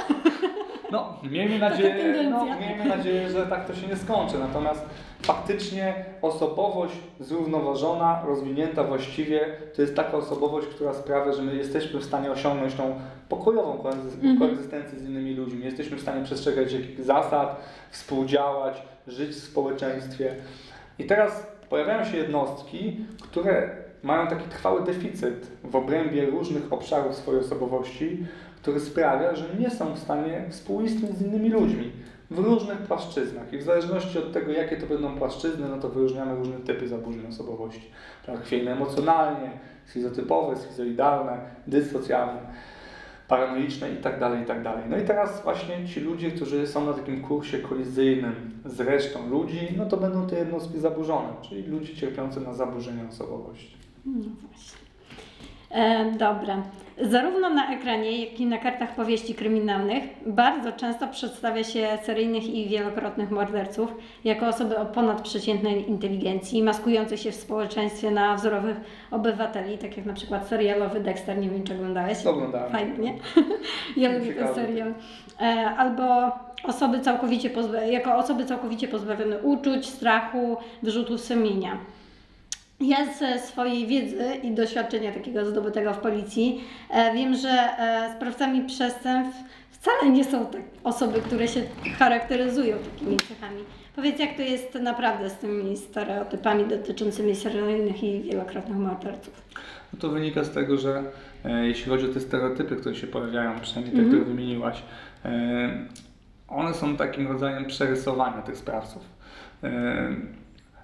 [0.91, 4.39] No, miejmy nadzieję, no, miejmy nadzieję, że tak to się nie skończy.
[4.39, 4.85] Natomiast
[5.21, 9.39] faktycznie osobowość zrównoważona, rozwinięta właściwie,
[9.75, 12.95] to jest taka osobowość, która sprawia, że my jesteśmy w stanie osiągnąć tą
[13.29, 13.83] pokojową
[14.15, 14.39] Mhm.
[14.39, 15.65] koegzystencję z innymi ludźmi.
[15.65, 20.35] Jesteśmy w stanie przestrzegać jakichś zasad, współdziałać, żyć w społeczeństwie.
[20.99, 23.69] I teraz pojawiają się jednostki, które
[24.03, 28.25] mają taki trwały deficyt w obrębie różnych obszarów swojej osobowości,
[28.69, 31.91] który sprawia, że nie są w stanie współistnieć z innymi ludźmi
[32.31, 33.53] w różnych płaszczyznach.
[33.53, 37.27] I w zależności od tego, jakie to będą płaszczyzny, no to wyróżniamy różne typy zaburzeń
[37.27, 37.91] osobowości.
[38.25, 39.51] Tak, chwiejne emocjonalnie,
[39.85, 42.41] schizotypowe, schizoidalne, dysocjalne,
[43.27, 44.63] paranoiczne i tak dalej, i tak.
[44.89, 49.59] No i teraz właśnie ci ludzie, którzy są na takim kursie kolizyjnym z resztą ludzi,
[49.77, 53.77] no to będą te jednostki zaburzone, czyli ludzie cierpiący na zaburzenia osobowości.
[54.05, 54.11] No
[54.47, 54.89] właśnie.
[55.71, 56.63] E, dobra.
[57.01, 62.69] Zarówno na ekranie, jak i na kartach powieści kryminalnych bardzo często przedstawia się seryjnych i
[62.69, 68.77] wielokrotnych morderców jako osoby o ponadprzeciętnej inteligencji, maskujących się w społeczeństwie na wzorowych
[69.11, 72.25] obywateli, tak jak na przykład serialowy Dexter, nie wiem czy oglądałeś.
[72.25, 72.71] Oglądałem.
[72.71, 73.13] Fajnie, nie?
[74.03, 74.93] ja lubię ten serial.
[75.41, 75.45] E,
[75.77, 76.31] albo
[76.63, 81.77] osoby całkowicie pozba- jako osoby całkowicie pozbawione uczuć, strachu, wyrzutów sumienia.
[82.79, 88.61] Ja ze swojej wiedzy i doświadczenia takiego zdobytego w policji e, wiem, że e, sprawcami
[88.61, 89.39] przestępstw
[89.71, 91.61] wcale nie są tak osoby, które się
[91.99, 93.63] charakteryzują takimi cechami.
[93.95, 99.41] Powiedz, jak to jest naprawdę z tymi stereotypami dotyczącymi seryjnych i wielokrotnych morderców?
[99.93, 101.03] No to wynika z tego, że
[101.45, 104.07] e, jeśli chodzi o te stereotypy, które się pojawiają, przynajmniej te, Mhm.
[104.23, 104.81] które wymieniłaś,
[105.25, 105.87] e,
[106.47, 109.01] one są takim rodzajem przerysowania tych sprawców.
[109.63, 109.69] E,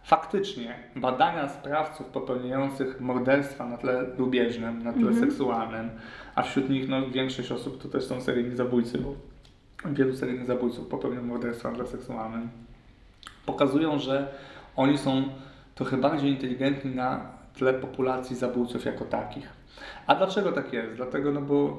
[0.05, 5.19] faktycznie badania sprawców popełniających morderstwa na tle lubieżnym, na tle Mhm.
[5.19, 5.89] seksualnym,
[6.35, 9.15] a wśród nich no, większość osób to też są seryjni zabójcy, bo
[9.85, 12.49] wielu seryjnych zabójców popełnia morderstwa na tle seksualnym,
[13.45, 14.27] pokazują, że
[14.75, 15.23] oni są
[15.75, 17.21] trochę bardziej inteligentni na
[17.57, 19.49] tle populacji zabójców jako takich.
[20.07, 20.95] A dlaczego tak jest?
[20.95, 21.77] Dlatego, no bo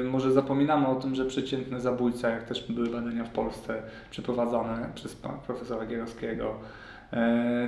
[0.00, 4.90] y, może zapominamy o tym, że przeciętny zabójca, jak też były badania w Polsce przeprowadzone
[4.94, 5.16] przez
[5.46, 6.54] profesora Gierowskiego,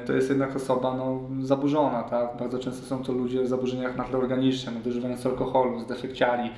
[0.07, 2.37] to jest jednak osoba no, zaburzona, tak?
[2.39, 6.51] Bardzo często są to ludzie o zaburzeniach na tle organicznym, nadużywający alkoholu, zdefekciali,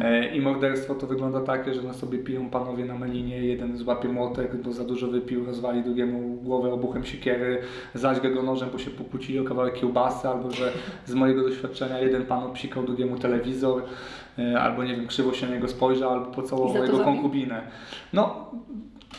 [0.00, 4.08] E, I morderstwo to wygląda takie, że no sobie piją panowie na melinie, jeden złapie
[4.08, 7.58] młotek, bo za dużo wypił, rozwali drugiemu głowę obuchem siekiery,
[7.94, 10.72] zaźga go nożem, bo się pokłócili o kawałek kiełbasy, albo że
[11.06, 13.82] z mojego doświadczenia jeden pan obsikał drugiemu telewizor,
[14.38, 17.04] e, albo nie wiem, krzywo się na niego spojrzał, albo pocałował jego zabił?
[17.04, 17.62] konkubinę.
[18.12, 18.50] No,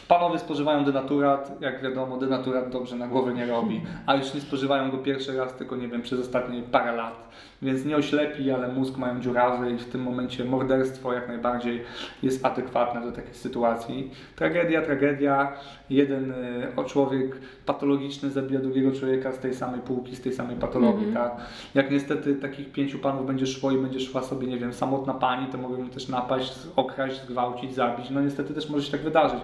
[0.08, 4.92] Panowie spożywają denaturat, jak wiadomo, denaturat dobrze na głowę nie robi, a już nie spożywają
[4.92, 7.32] go pierwszy raz, tylko nie wiem, przez ostatnie parę lat.
[7.62, 11.82] Więc nie oślepi, ale mózg mają dziurawy i w tym momencie morderstwo jak najbardziej
[12.24, 14.12] jest adekwatne do takiej sytuacji.
[14.36, 15.54] Tragedia, tragedia.
[15.90, 21.08] Jeden y, człowiek patologiczny zabija drugiego człowieka z tej samej półki, z tej samej patologii,
[21.08, 21.30] Mhm.
[21.30, 21.46] tak?
[21.76, 25.48] Jak niestety takich pięciu panów będzie szło i będzie szła sobie, nie wiem, samotna pani,
[25.48, 28.10] to mogą też napaść, okraść, zgwałcić, zabić.
[28.10, 29.40] No niestety też może się tak wydarzyć.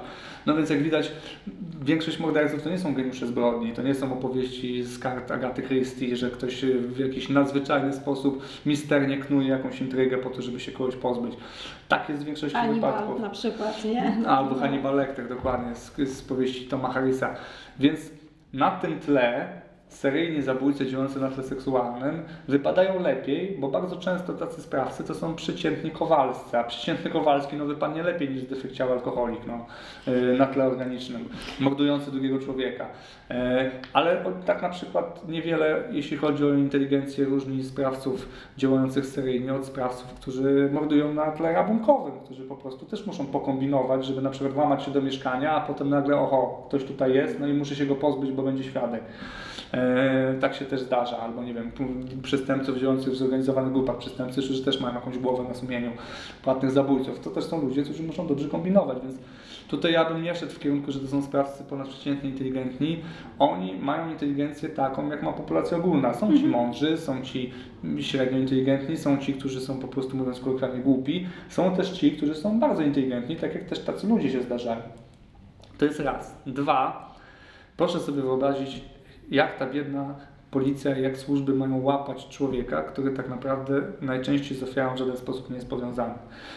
[0.47, 1.11] No więc jak widać,
[1.81, 6.15] większość morderców to nie są geniusze zbrodni, to nie są opowieści z kart Agaty Christie,
[6.15, 10.95] że ktoś w jakiś nadzwyczajny sposób misternie knuje jakąś intrygę po to, żeby się kogoś
[10.95, 11.33] pozbyć.
[11.87, 13.21] Tak jest w większości Hannibal wypadków.
[13.21, 14.27] na przykład, nie?
[14.27, 17.35] Albo Hannibal Lecter, dokładnie, z, z powieści Toma Harrisa.
[17.79, 17.99] Więc
[18.53, 19.47] na tym tle
[19.89, 25.35] seryjni zabójcy działający na tle seksualnym wypadają lepiej, bo bardzo często tacy sprawcy to są
[25.35, 29.65] przeciętni kowalscy, a przeciętny kowalski no, wypadnie lepiej niż zdefekciały alkoholik no,
[30.13, 32.85] yy, na tle organicznym, mordujący drugiego człowieka.
[33.29, 33.35] Yy,
[33.93, 40.13] ale tak na przykład niewiele, jeśli chodzi o inteligencję, różni sprawców działających seryjnie od sprawców,
[40.13, 44.83] którzy mordują na tle rabunkowym, którzy po prostu też muszą pokombinować, żeby na przykład włamać
[44.83, 47.95] się do mieszkania, a potem nagle oho, ktoś tutaj jest, no i muszę się go
[47.95, 49.03] pozbyć, bo będzie świadek.
[49.77, 51.71] E, tak się też zdarza, albo nie wiem,
[52.23, 55.91] przestępców działających w zorganizowanych grupach przestępców, którzy też mają jakąś głowę na sumieniu,
[56.43, 57.19] płatnych zabójców.
[57.19, 59.15] To też są ludzie, którzy muszą dobrze kombinować, więc
[59.67, 62.99] tutaj ja bym nie szedł w kierunku, że to są sprawcy ponadprzeciętnie inteligentni.
[63.39, 66.13] Oni mają inteligencję taką, jak ma populacja ogólna.
[66.13, 67.53] Są ci mądrzy, są ci
[67.99, 72.35] średnio inteligentni, są ci, którzy są po prostu mówiąc kolokwialnie głupi, są też ci, którzy
[72.35, 74.81] są bardzo inteligentni, tak jak też tacy ludzie się zdarzają.
[75.77, 76.35] To jest raz.
[76.45, 77.15] Dwa,
[77.77, 78.81] proszę sobie wyobrazić,
[79.31, 80.15] jak ta biedna
[80.51, 85.49] policja, jak służby mają łapać człowieka, który tak naprawdę najczęściej z ofiarą w żaden sposób
[85.49, 86.13] nie jest powiązany.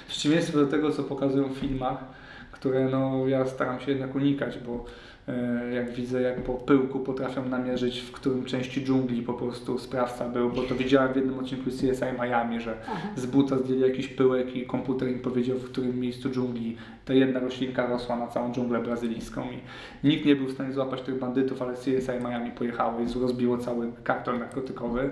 [0.06, 2.04] W przeciwieństwie do tego, co pokazują w filmach,
[2.52, 4.84] które no, ja staram się jednak unikać, bo
[5.74, 10.50] jak widzę, jak po pyłku potrafią namierzyć, w którym części dżungli po prostu sprawca był,
[10.50, 12.74] bo to widziałem w jednym odcinku CSI Miami, że
[13.16, 17.40] z buta zdjęli jakiś pyłek i komputer im powiedział, w którym miejscu dżungli ta jedna
[17.40, 19.60] roślinka rosła na całą dżunglę brazylijską i
[20.08, 23.92] nikt nie był w stanie złapać tych bandytów, ale CSI Miami pojechało i rozbiło cały
[24.04, 25.10] karton narkotykowy.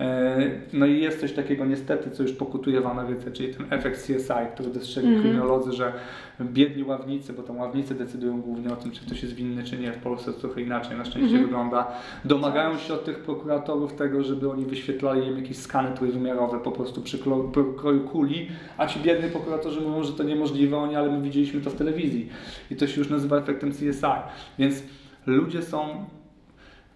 [0.00, 0.36] E,
[0.72, 4.32] No i jest coś takiego niestety, co już pokutuje w Ameryce, czyli ten efekt CSI,
[4.54, 5.22] który dostrzegli Mhm.
[5.24, 5.92] kryminolodzy, że
[6.40, 9.92] biedni ławnicy, bo tam ławnicy decydują głównie o tym, czy ktoś jest winny, czy nie.
[9.92, 11.44] W Polsce to trochę inaczej na szczęście Mhm.
[11.44, 11.92] wygląda.
[12.24, 17.00] Domagają się od tych prokuratorów tego, żeby oni wyświetlali im jakieś skany trójwymiarowe po prostu
[17.02, 17.18] przy
[17.76, 21.70] kroju kuli, a ci biedni prokuratorzy mówią, że to niemożliwe, oni, ale my widzieliśmy to
[21.70, 22.28] w telewizji.
[22.70, 24.06] I to się już nazywa efektem CSI.
[24.58, 24.82] Więc
[25.26, 26.04] ludzie są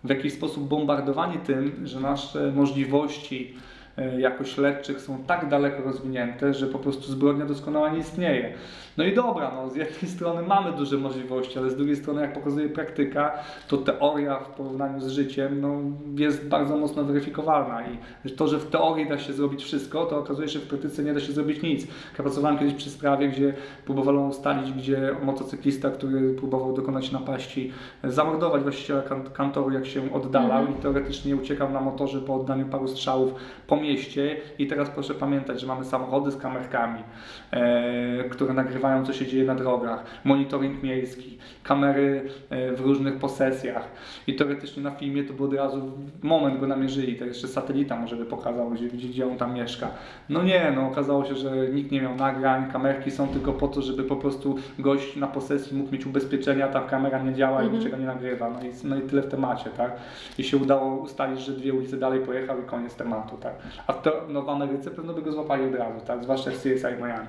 [0.04, 3.54] w jakiś sposób bombardowani tym, że nasze możliwości
[3.96, 8.54] e, jako śledczych są tak daleko rozwinięte, że po prostu zbrodnia doskonała nie istnieje.
[8.98, 12.32] No i dobra, no, z jednej strony mamy duże możliwości, ale z drugiej strony, jak
[12.32, 13.32] pokazuje praktyka,
[13.68, 15.80] to teoria w porównaniu z życiem no,
[16.16, 17.82] jest bardzo mocno weryfikowalna
[18.24, 21.02] i to, że w teorii da się zrobić wszystko, to okazuje się, że w praktyce
[21.02, 21.86] nie da się zrobić nic.
[21.86, 27.72] Ja pracowałem kiedyś przy sprawie, gdzie próbowano ustalić, gdzie motocyklista, który próbował dokonać napaści,
[28.04, 32.88] zamordować właściciela kan- kantoru, jak się oddalał i teoretycznie uciekał na motorze po oddaniu paru
[32.88, 33.34] strzałów
[33.66, 34.36] po mieście.
[34.58, 37.02] I teraz proszę pamiętać, że mamy samochody z kamerkami,
[37.50, 43.88] e, które nagrywają, co się dzieje na drogach, monitoring miejski, kamery e, w różnych posesjach
[44.26, 48.16] i teoretycznie na filmie to by od razu moment go namierzyli, to jeszcze satelita może
[48.16, 49.88] by pokazał, gdzie, gdzie, on tam mieszka.
[50.28, 53.82] No nie, no okazało się, że nikt nie miał nagrań, kamerki są tylko po to,
[53.82, 57.96] żeby po prostu gość na posesji mógł mieć ubezpieczenia, tam kamera nie działa i niczego
[57.96, 59.92] nie nagrywa, no i, no i tyle w temacie, tak?
[60.38, 63.54] I się udało ustalić, że dwie ulice dalej pojechał i koniec tematu, tak?
[63.86, 66.22] A w, to, no w Ameryce pewno by go złapali od razu, tak?
[66.22, 67.28] Zwłaszcza w CSI Miami.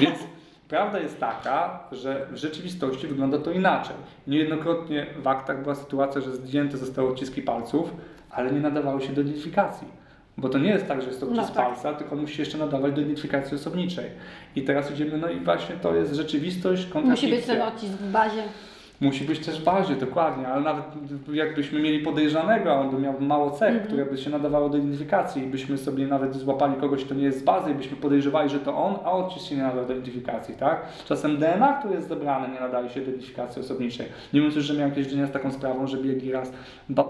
[0.00, 0.18] Więc
[0.74, 3.96] Prawda jest taka, że w rzeczywistości wygląda to inaczej.
[4.26, 7.94] Niejednokrotnie w aktach była sytuacja, że zdjęte zostały odciski palców,
[8.30, 9.88] ale nie nadawały się do identyfikacji.
[10.36, 11.66] Bo to nie jest tak, że jest to No odcisk tak.
[11.66, 14.04] palca, tylko on musi się jeszcze nadawać do identyfikacji osobniczej.
[14.56, 18.10] I teraz idziemy, no i właśnie to jest rzeczywistość kontra Musi być ten odcisk w
[18.10, 18.42] bazie.
[19.00, 20.84] Musi być też w bazie, dokładnie, ale nawet
[21.32, 23.86] jakbyśmy mieli podejrzanego, a on by miał mało cech, Mhm.
[23.86, 27.38] które by się nadawały do identyfikacji i byśmy sobie nawet złapali kogoś, kto nie jest
[27.38, 30.54] z bazy i byśmy podejrzewali, że to on, a odcisk się nie nadaje do identyfikacji,
[30.54, 30.82] tak?
[31.06, 34.06] Czasem DNA, które jest zebrane, nie nadaje się do identyfikacji osobniczej.
[34.32, 36.52] Nie mówiąc już, że miałem kiedyś do z taką sprawą, że biegli raz,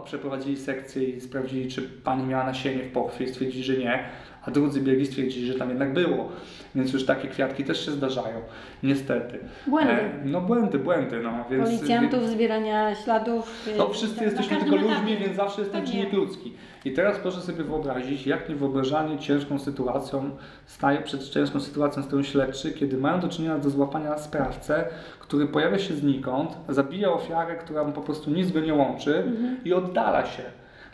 [0.05, 4.05] przeprowadzili sekcję i sprawdzili, czy pani miała nasienie w pochwie i stwierdzili, że nie,
[4.47, 6.29] a drudzy biegli stwierdzili, że tam jednak było.
[6.75, 8.41] Więc już takie kwiatki też się zdarzają,
[8.83, 9.39] niestety.
[9.67, 9.93] Błędy.
[9.93, 11.45] E, no błędy, błędy, no.
[11.51, 13.69] Więc, Policjantów, zbierania śladów.
[13.79, 15.17] no wszyscy jesteśmy tylko ludźmi, etapie.
[15.17, 15.97] więc zawsze jest ten Pewnie.
[16.01, 16.53] czynnik ludzki.
[16.85, 20.31] I teraz proszę sobie wyobrazić, jak niewyobrażalnie ciężką sytuacją
[20.67, 24.85] staje, przed ciężką sytuacją stoją śledczy, kiedy mają do czynienia do złapania sprawcę,
[25.21, 29.57] który pojawia się znikąd, zabija ofiarę, która mu po prostu nic go nie łączy Mhm.
[29.65, 30.43] i oddala się.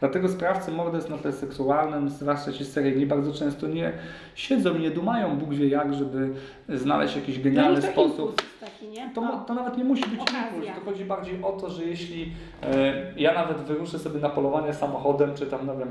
[0.00, 3.92] Dlatego sprawcy morderstw na tle seksualnym, zwłaszcza ci seryjni, bardzo często nie
[4.34, 6.30] siedzą i nie dumają Bóg wie jak, żeby
[6.68, 8.42] znaleźć jakiś No genialny to sposób.
[8.60, 9.14] taki?
[9.14, 12.32] To, to nawet nie musi być impuls, to chodzi bardziej o to, że jeśli
[12.62, 15.90] e, ja nawet wyruszę sobie na polowanie samochodem, czy tam, nie wiem,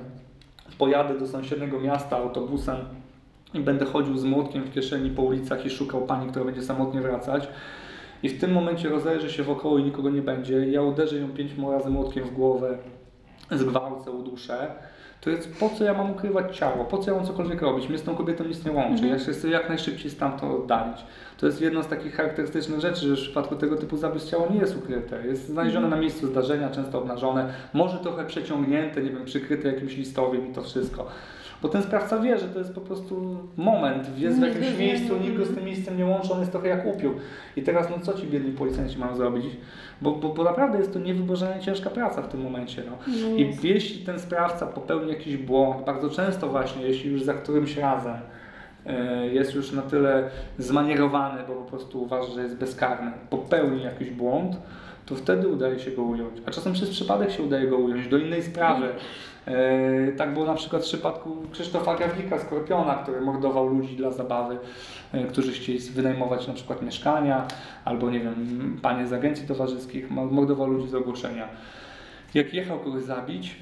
[0.78, 2.78] pojadę do sąsiedniego miasta autobusem
[3.54, 7.02] i będę chodził z młotkiem w kieszeni po ulicach i szukał pani, która będzie samotnie
[7.02, 7.48] wracać.
[8.24, 11.52] I w tym momencie rozejrzę się wokoło i nikogo nie będzie, ja uderzę ją pięć
[11.72, 12.78] razy młotkiem w głowę,
[13.52, 14.68] zgwałcę, uduszę,
[15.22, 17.98] to jest po co ja mam ukrywać ciało, po co ja mam cokolwiek robić, mnie
[17.98, 20.98] z tą kobietą nic nie łączy, ja się chcę jak najszybciej stamtąd oddalić.
[21.38, 24.60] To jest jedna z takich charakterystycznych rzeczy, że w przypadku tego typu zabójstw ciało nie
[24.60, 29.68] jest ukryte, jest znalezione na miejscu zdarzenia, często obnażone, może trochę przeciągnięte, nie wiem, przykryte
[29.74, 31.08] jakimś listowiem i to wszystko.
[31.62, 35.38] Bo ten sprawca wie, że to jest po prostu moment, jest w jakimś miejscu, nikt
[35.38, 37.16] go z tym miejscem nie łączy, on jest trochę jak upiór.
[37.56, 39.46] I teraz no co ci biedni policjanci mają zrobić?
[40.02, 42.84] Bo, bo, bo naprawdę jest to niewyobrażalnie ciężka praca w tym momencie.
[42.86, 42.98] No.
[43.22, 47.78] No I jeśli ten sprawca popełni jakiś błąd, bardzo często właśnie, jeśli już za którymś
[47.78, 48.18] razem
[48.86, 54.10] e, jest już na tyle zmanierowany, bo po prostu uważa, że jest bezkarny, popełni jakiś
[54.10, 54.58] błąd,
[55.10, 56.34] to wtedy udaje się go ująć.
[56.46, 58.88] A czasem przez przypadek się udaje go ująć do innej sprawy.
[59.48, 64.58] E, tak było na przykład w przypadku Krzysztofa Gawlika, Skorpiona, który mordował ludzi dla zabawy,
[65.12, 67.48] e, którzy chcieli wynajmować na przykład mieszkania,
[67.86, 71.48] albo nie wiem, panie z agencji towarzyskich, mo- mordował ludzi z ogłoszenia.
[72.34, 73.56] Jak jechał kogoś zabić,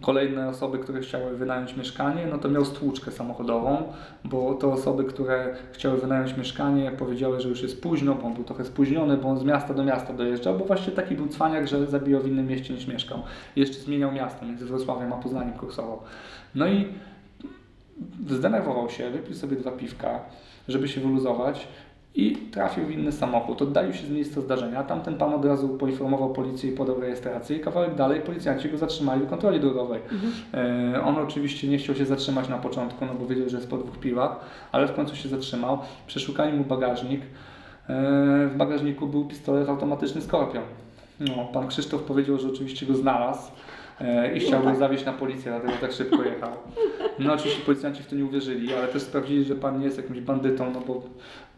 [0.00, 3.82] kolejne osoby, które chciały wynająć mieszkanie, no to miał stłuczkę samochodową,
[4.24, 8.44] bo te osoby, które chciały wynająć mieszkanie, powiedziały, że już jest późno, bo on był
[8.44, 11.86] trochę spóźniony, bo on z miasta do miasta dojeżdżał, bo właśnie taki był cwaniak, że
[11.86, 13.22] zabijał w innym mieście niż mieszkał.
[13.56, 15.98] Jeszcze zmieniał miasto, między Wrocławiem a Poznaniem kursował.
[16.54, 16.86] No i
[18.26, 20.20] zdenerwował się, wypił sobie dwa piwka,
[20.68, 21.68] żeby się wyluzować
[22.14, 23.62] i trafił w inny samochód.
[23.62, 24.82] Oddalił się z miejsca zdarzenia.
[24.82, 27.56] Tamten pan od razu poinformował policję i podał rejestrację.
[27.56, 30.00] I kawałek dalej policjanci go zatrzymali w kontroli drogowej.
[30.54, 33.78] E, on oczywiście nie chciał się zatrzymać na początku, no bo wiedział, że jest po
[33.78, 34.36] dwóch piwach,
[34.72, 35.78] ale w końcu się zatrzymał.
[36.06, 37.20] Przeszukali mu bagażnik.
[37.20, 37.26] E,
[38.48, 40.64] w bagażniku był pistolet automatyczny Skorpion.
[41.20, 43.50] No, pan Krzysztof powiedział, że oczywiście go znalazł.
[44.00, 46.50] e, I chciał go zawieźć na policję, dlatego tak szybko jechał.
[47.18, 50.20] No oczywiście policjanci w to nie uwierzyli, ale też sprawdzili, że pan nie jest jakimś
[50.20, 51.02] bandytą, no bo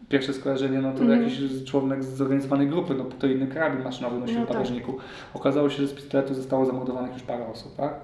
[0.08, 1.22] pierwsze skojarzenie, no to Mhm.
[1.22, 4.56] jakiś członek z zorganizowanej grupy, no to inny karabin maszynowy nosił No w tak.
[4.56, 4.94] bagażniku.
[5.34, 7.94] Okazało się, że z pistoletu zostało zamordowanych już parę osób, tak?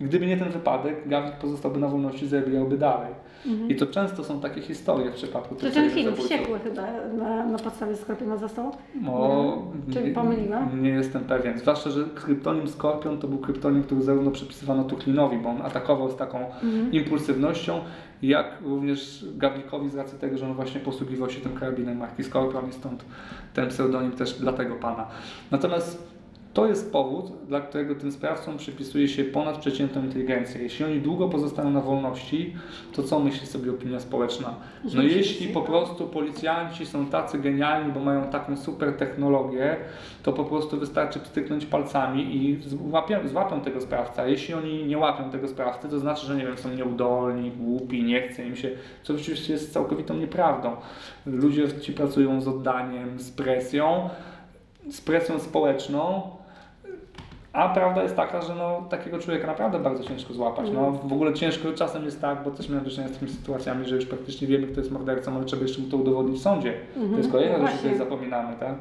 [0.00, 3.14] Gdyby nie ten wypadek, Gawik pozostałby na wolności, zabijałby dalej.
[3.68, 6.24] I to często są takie historie w przypadku Czy tych ten seryjnych film zabójców.
[6.30, 6.82] Wściekły chyba
[7.24, 8.70] na, na podstawie Skorpiona został?
[9.02, 9.62] No.
[9.92, 10.82] Czy pomyliłam?
[10.82, 11.58] Nie jestem pewien.
[11.58, 16.16] Zwłaszcza, że kryptonim Skorpion to był kryptonim, który zarówno przypisywano Tuchlinowi, bo on atakował z
[16.16, 16.92] taką Mhm.
[16.92, 17.80] impulsywnością,
[18.22, 22.68] jak również Gawlikowi z racji tego, że on właśnie posługiwał się tym karabinem marki Skorpion
[22.68, 23.04] i stąd
[23.54, 25.06] ten pseudonim też dla tego pana.
[25.50, 26.15] Natomiast
[26.56, 30.62] to jest powód, dla którego tym sprawcom przypisuje się ponadprzeciętną inteligencję.
[30.62, 32.54] Jeśli oni długo pozostają na wolności,
[32.92, 34.54] to co myśli sobie opinia społeczna?
[34.94, 39.76] No jeśli po prostu policjanci są tacy genialni, bo mają taką super technologię,
[40.22, 44.30] to po prostu wystarczy pstryknąć palcami i złapią, złapią tego sprawcę.
[44.30, 48.28] Jeśli oni nie łapią tego sprawcy, to znaczy, że nie wiem, są nieudolni, głupi, nie
[48.28, 48.70] chce im się,
[49.02, 50.76] co oczywiście jest całkowitą nieprawdą.
[51.26, 54.10] Ludzie ci pracują z oddaniem, z presją,
[54.90, 56.36] z presją społeczną,
[57.56, 60.66] a prawda jest taka, że no, takiego człowieka naprawdę bardzo ciężko złapać.
[60.74, 63.86] No, w ogóle ciężko czasem jest tak, bo też miałem do czynienia z takimi sytuacjami,
[63.88, 66.72] że już praktycznie wiemy, kto jest mordercą, ale trzeba jeszcze mu to udowodnić w sądzie.
[66.94, 68.74] To jest Mhm, kolejna rzecz, o której zapominamy, tak?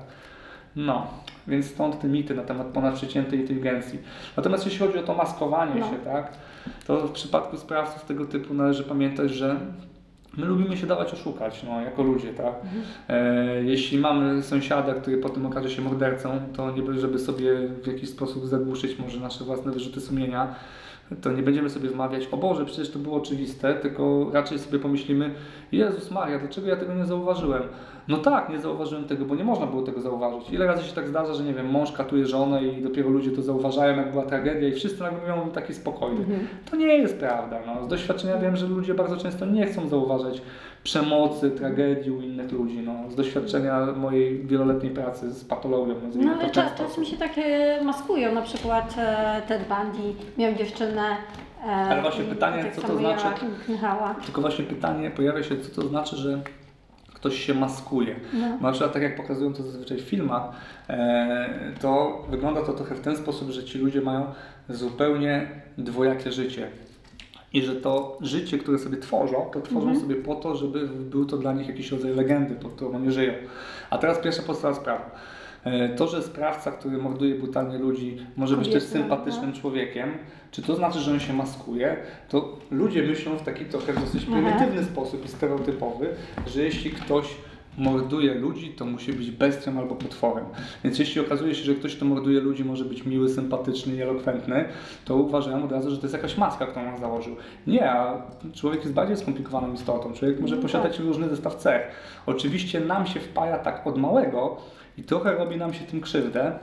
[0.75, 1.07] No,
[1.47, 3.99] więc stąd te mity na temat ponadprzeciętnej inteligencji.
[4.37, 5.85] Natomiast jeśli chodzi o to maskowanie No.
[5.89, 6.31] się, tak,
[6.87, 9.55] to w przypadku sprawców tego typu należy pamiętać, że
[10.37, 12.53] my lubimy się dawać oszukać, no, jako ludzie, tak?
[13.09, 18.09] E, jeśli mamy sąsiada, który potem okaże się mordercą, to nie żeby sobie w jakiś
[18.09, 20.55] sposób zagłuszyć może nasze własne wyrzuty sumienia,
[21.21, 25.31] to nie będziemy sobie wmawiać, o Boże, przecież to było oczywiste, tylko raczej sobie pomyślimy,
[25.71, 27.63] Jezus Maria, dlaczego ja tego nie zauważyłem?
[28.07, 30.49] No tak, nie zauważyłem tego, bo nie można było tego zauważyć.
[30.49, 33.41] Ile razy się tak zdarza, że nie wiem, mąż katuje żonę i dopiero ludzie to
[33.41, 36.19] zauważają, jak była tragedia i wszyscy nagle mówią taki spokojny.
[36.19, 36.47] Mhm.
[36.71, 37.59] To nie jest prawda.
[37.65, 37.85] No.
[37.85, 40.41] Z doświadczenia wiem, że ludzie bardzo często nie chcą zauważać
[40.85, 42.79] przemocy, tragedii u innych ludzi.
[42.85, 42.93] No.
[43.11, 46.87] Z doświadczenia mojej wieloletniej pracy z patologią, No to ale czas, sposób.
[46.87, 51.01] czasem się takie maskują, na przykład e, Ted Bundy miał dziewczynę.
[51.63, 53.25] E, Ale właśnie pytanie, tak co to znaczy?
[54.25, 56.41] Tylko właśnie pytanie pojawia się, co to znaczy, że
[57.13, 58.15] ktoś się maskuje.
[58.33, 58.57] No.
[58.61, 60.43] Na przykład tak jak pokazują to zazwyczaj w filmach,
[60.89, 61.49] e,
[61.81, 64.25] to wygląda to trochę w ten sposób, że ci ludzie mają
[64.69, 66.67] zupełnie dwojakie życie.
[67.55, 69.99] I że to życie, które sobie tworzą, to tworzą Mhm.
[69.99, 73.33] sobie po to, żeby był to dla nich jakiś rodzaj legendy, pod którą oni żyją.
[73.89, 75.11] A teraz pierwsza podstawa sprawa.
[75.63, 80.09] E, To, że sprawca, który morduje brutalnie ludzi, może być też Kobiety, sympatycznym człowiekiem,
[80.51, 81.97] czy to znaczy, że on się maskuje,
[82.29, 84.31] to ludzie myślą w taki trochę dosyć Aha.
[84.31, 86.09] prymitywny sposób i stereotypowy,
[86.47, 87.25] że jeśli ktoś
[87.77, 90.45] morduje ludzi, to musi być bestią albo potworem.
[90.83, 94.65] Więc jeśli okazuje się, że ktoś, kto morduje ludzi, może być miły, sympatyczny i elokwentny,
[95.05, 97.35] to uważają od razu, że to jest jakaś maska, którą on założył.
[97.67, 98.21] Nie, a
[98.53, 100.13] człowiek jest bardziej skomplikowaną istotą.
[100.13, 101.81] Człowiek może No posiadać różny zestaw cech.
[102.25, 104.57] Oczywiście nam się wpaja tak od małego
[104.97, 106.59] i trochę robi nam się tym krzywdę,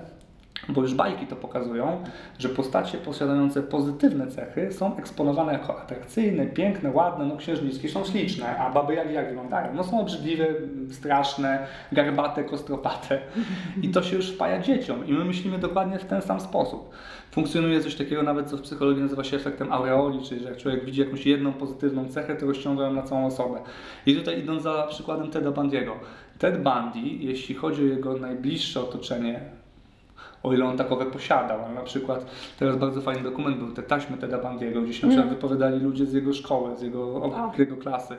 [0.68, 2.04] bo już bajki to pokazują,
[2.38, 8.58] że postacie posiadające pozytywne cechy są eksponowane jako atrakcyjne, piękne, ładne, no księżniczki są śliczne,
[8.58, 9.74] a baby jak, jak wyglądają?
[9.74, 10.46] No są obrzydliwe,
[10.90, 13.20] straszne, garbate, kostropate
[13.82, 16.90] i to się już wpaja dzieciom i my myślimy dokładnie w ten sam sposób.
[17.30, 20.84] Funkcjonuje coś takiego nawet, co w psychologii nazywa się efektem aureoli, czyli że jak człowiek
[20.84, 23.58] widzi jakąś jedną pozytywną cechę, to rozciąga ją na całą osobę.
[24.06, 25.92] I tutaj idąc za przykładem Teda Bundy'ego.
[26.38, 29.40] Ted Bundy, jeśli chodzi o jego najbliższe otoczenie,
[30.42, 31.64] o ile on takowe posiadał.
[31.64, 32.26] Ale na przykład
[32.58, 36.06] teraz bardzo fajny dokument był, te taśmy Teda Bundy'ego, gdzie się na przykład wypowiadali ludzie
[36.06, 37.52] z jego szkoły, z jego, O.
[37.58, 38.16] jego klasy.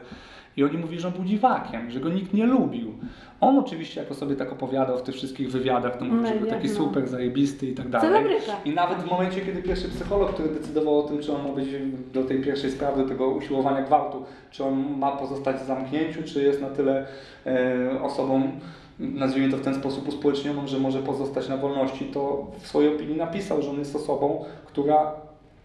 [0.58, 2.94] I oni mówili, że on był dziwakiem, że go nikt nie lubił.
[3.42, 6.68] On oczywiście, jako sobie tak opowiadał w tych wszystkich wywiadach, to mówił, że był taki
[6.68, 6.74] no.
[6.74, 8.26] super, zajebisty i tak dalej.
[8.66, 11.68] I nawet w momencie, kiedy pierwszy psycholog, który decydował o tym, czy on ma być
[12.14, 16.62] do tej pierwszej sprawy, tego usiłowania gwałtu, czy on ma pozostać w zamknięciu, czy jest
[16.62, 17.06] na tyle
[17.46, 18.52] e, osobą,
[19.00, 23.18] nazwijmy to w ten sposób uspołecznioną, że może pozostać na wolności, to w swojej opinii
[23.18, 25.14] napisał, że on jest osobą, która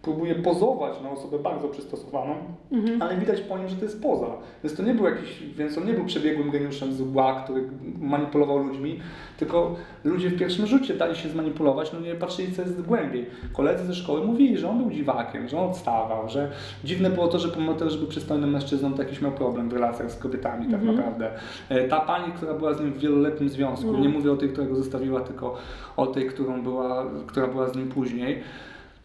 [0.01, 2.35] próbuje pozować na osobę bardzo przystosowaną,
[2.71, 3.01] Mhm.
[3.01, 4.27] ale widać po nim, że to jest poza.
[4.63, 7.69] Więc to nie był jakiś, więc on nie był przebiegłym geniuszem zła, który
[8.01, 8.99] manipulował ludźmi,
[9.37, 13.25] tylko ludzie w pierwszym rzucie dali się zmanipulować, no nie patrzyli co jest głębiej.
[13.53, 16.51] Koledzy ze szkoły mówili, że on był dziwakiem, że on odstawał, że
[16.83, 19.73] dziwne było to, że pomimo tego, że był przystojnym mężczyzną, to jakiś miał problem w
[19.73, 20.95] relacjach z kobietami tak Mhm.
[20.97, 21.31] naprawdę.
[21.69, 23.99] E, Ta pani, która była z nim w wieloletnim związku, No.
[23.99, 25.57] nie mówię o tej, która go zostawiła, tylko
[25.97, 28.43] o tej, którą była, która była z nim później,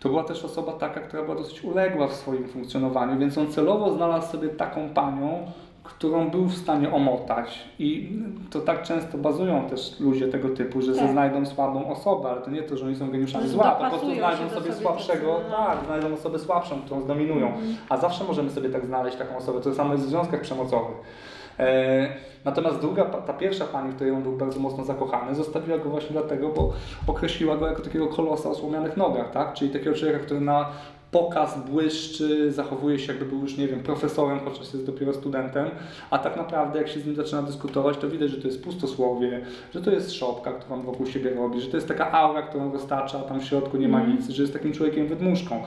[0.04, 3.92] to była też osoba taka, która była dosyć uległa w swoim funkcjonowaniu, więc on celowo
[3.92, 5.46] znalazł sobie taką panią,
[5.82, 7.64] którą był w stanie omotać.
[7.78, 8.18] I
[8.50, 11.10] to tak często bazują też ludzie tego typu, że Tak.
[11.10, 14.48] znajdą słabą osobę, ale to nie to, że oni są geniuszami zła, po prostu znajdą
[14.48, 15.56] sobie sobie słabszego, no.
[15.56, 17.52] tak, znajdą osobę słabszą, którą zdominują.
[17.88, 19.60] A zawsze możemy sobie tak znaleźć taką osobę.
[19.60, 20.96] To samo jest w związkach przemocowych.
[21.58, 22.08] E,
[22.44, 26.10] natomiast druga, ta pierwsza pani, w której on był bardzo mocno zakochany, zostawiła go właśnie
[26.10, 26.72] dlatego, bo
[27.06, 29.54] określiła go jako takiego kolosa o słomianych nogach, tak?
[29.54, 30.66] Czyli takiego człowieka, który na
[31.18, 35.66] pokaz, błyszczy, zachowuje się jakby był już, nie wiem, profesorem, chociaż jest dopiero studentem,
[36.10, 39.40] a tak naprawdę jak się z nim zaczyna dyskutować, to widać, że to jest pustosłowie,
[39.74, 43.18] że to jest szopka, którą wokół siebie robi, że to jest taka aura, którą roztacza,
[43.18, 44.16] a tam w środku nie ma Mhm.
[44.16, 45.62] nic, że jest takim człowiekiem wydmuszką.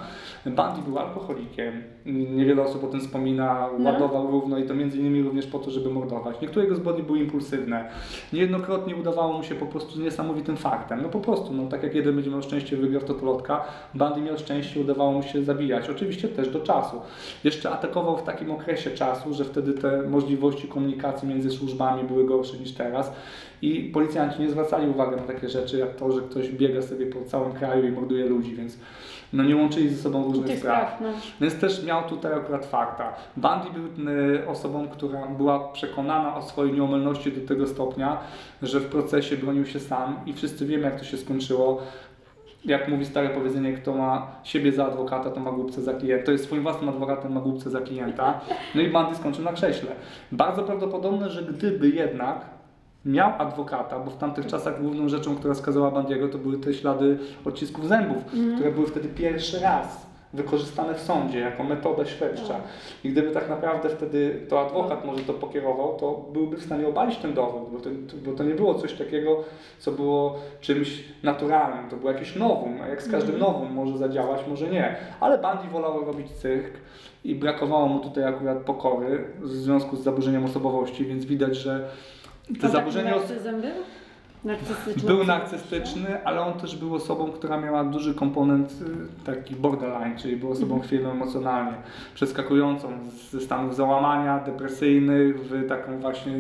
[0.46, 3.92] Bundy był alkoholikiem, niewiele osób o tym wspomina, No.
[3.92, 6.42] ładował równo i to między innymi również po to, żeby mordować.
[6.42, 7.90] Niektóre jego zbrodnie były impulsywne.
[8.34, 11.00] Niejednokrotnie udawało mu się po prostu niesamowitym faktem.
[11.04, 14.38] No po prostu, no tak jak jeden będzie miał szczęście, wygrał w totolotka, Bundy miał
[14.38, 15.90] szczęście, udawało mu się zabijać.
[15.90, 17.02] Oczywiście też do czasu.
[17.44, 22.58] Jeszcze atakował w takim okresie czasu, że wtedy te możliwości komunikacji między służbami były gorsze
[22.58, 23.12] niż teraz.
[23.62, 27.26] I policjanci nie zwracali uwagi na takie rzeczy, jak to, że ktoś biega sobie po
[27.26, 28.78] całym kraju i morduje ludzi, więc
[29.34, 30.88] no nie łączyli ze sobą różnych spraw.
[30.88, 31.08] spraw, no.
[31.42, 33.14] Więc też miał tutaj akurat fakta.
[33.38, 38.18] Bundy był y, osobą, która była przekonana o swojej nieomylności do tego stopnia,
[38.62, 41.82] że w procesie bronił się sam i wszyscy wiemy, jak to się skończyło.
[42.68, 46.26] Jak mówi stare powiedzenie, kto ma siebie za adwokata, to ma głupce za klienta.
[46.26, 48.42] To jest swoim własnym adwokatem, ma głupce za klienta.
[48.76, 49.92] No i Bundy skończył na krześle.
[50.32, 52.46] Bardzo prawdopodobne, że gdyby jednak
[53.06, 57.20] miał adwokata, bo w tamtych czasach główną rzeczą, która skazała Bandiego, to były te ślady
[57.46, 60.07] odcisków zębów, które były wtedy pierwszy raz
[60.38, 62.56] wykorzystane w sądzie jako metoda śledcza.
[63.04, 67.18] I gdyby tak naprawdę wtedy to adwokat może to pokierował, to byłby w stanie obalić
[67.18, 67.90] ten dowód, bo to,
[68.26, 69.44] bo to nie było coś takiego,
[69.80, 74.42] co było czymś naturalnym, to było jakieś nowum, a jak z każdym nowum może zadziałać,
[74.48, 74.96] może nie.
[75.20, 76.74] Ale Bundy wolał robić cyrk
[77.24, 81.90] i brakowało mu tutaj akurat pokory w związku z zaburzeniem osobowości, więc widać, że
[82.62, 83.22] te On zaburzenia był?
[84.44, 85.08] Narcystyczny.
[85.08, 90.38] był narcystyczny, ale on też był osobą, która miała duży komponent y, taki borderline, czyli
[90.38, 91.74] był osobą chwiejną emocjonalnie,
[92.16, 92.88] przeskakującą
[93.32, 96.34] ze stanów załamania depresyjnych w taką właśnie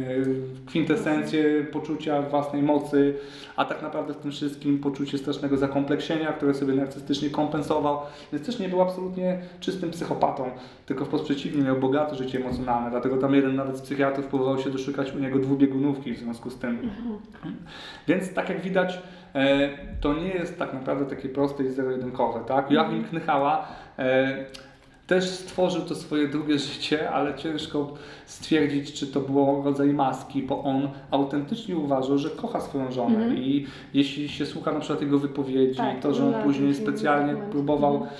[0.65, 3.15] kwintesencję poczucia własnej mocy,
[3.55, 7.99] a tak naprawdę w tym wszystkim poczucie strasznego zakompleksienia, które sobie narcystycznie kompensował,
[8.33, 10.51] więc też nie był absolutnie czystym psychopatą,
[10.85, 14.69] tylko wprost przeciwnie, miał bogate życie emocjonalne, dlatego tam jeden nawet z psychiatrów próbował się
[14.69, 16.77] doszukać u niego dwubiegunówki w związku z tym.
[18.07, 18.99] Więc tak jak widać,
[19.35, 19.69] e,
[20.01, 22.39] to nie jest tak naprawdę takie proste i zero-jedynkowe.
[22.47, 22.71] Tak?
[22.71, 23.67] Joachim Knychała
[23.99, 24.45] e,
[25.07, 27.93] też stworzył to swoje drugie życie, ale ciężko
[28.25, 33.37] stwierdzić, czy to było rodzaj maski, bo on autentycznie uważał, że kocha swoją żonę Mhm.
[33.37, 37.93] i jeśli się słucha na przykład jego wypowiedzi, Tak, to, że on później specjalnie próbował
[37.95, 38.11] Mhm.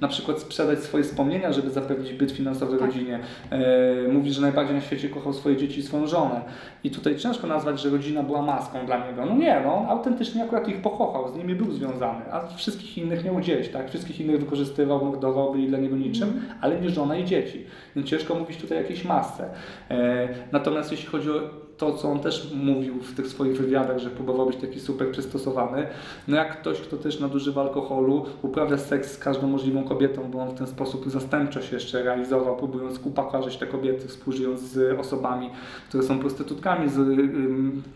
[0.00, 2.86] Na przykład sprzedać swoje wspomnienia, żeby zapewnić byt finansowy Tak.
[2.86, 3.18] rodzinie.
[3.50, 6.40] E, mówi, że najbardziej na świecie kochał swoje dzieci i swoją żonę.
[6.84, 9.26] I tutaj ciężko nazwać, że rodzina była maską dla niego.
[9.26, 13.36] No nie, no autentycznie akurat ich pokochał, z nimi był związany, a wszystkich innych miał
[13.36, 13.88] gdzieś, tak?
[13.88, 17.66] Wszystkich innych wykorzystywał, mordował, byli dla niego niczym, ale nie żona i dzieci.
[17.96, 19.50] Więc ciężko mówić tutaj o jakiejś masce.
[19.90, 24.10] E, natomiast jeśli chodzi o to, co on też mówił w tych swoich wywiadach, że
[24.10, 25.86] próbował być taki super przystosowany,
[26.28, 30.48] no jak ktoś, kto też nadużywa alkoholu, uprawia seks z każdą możliwą kobietą, bo on
[30.48, 35.50] w ten sposób zastępczo się jeszcze realizował, próbując upakarzyć te kobiety, współżyjąc z osobami,
[35.88, 36.98] które są prostytutkami, z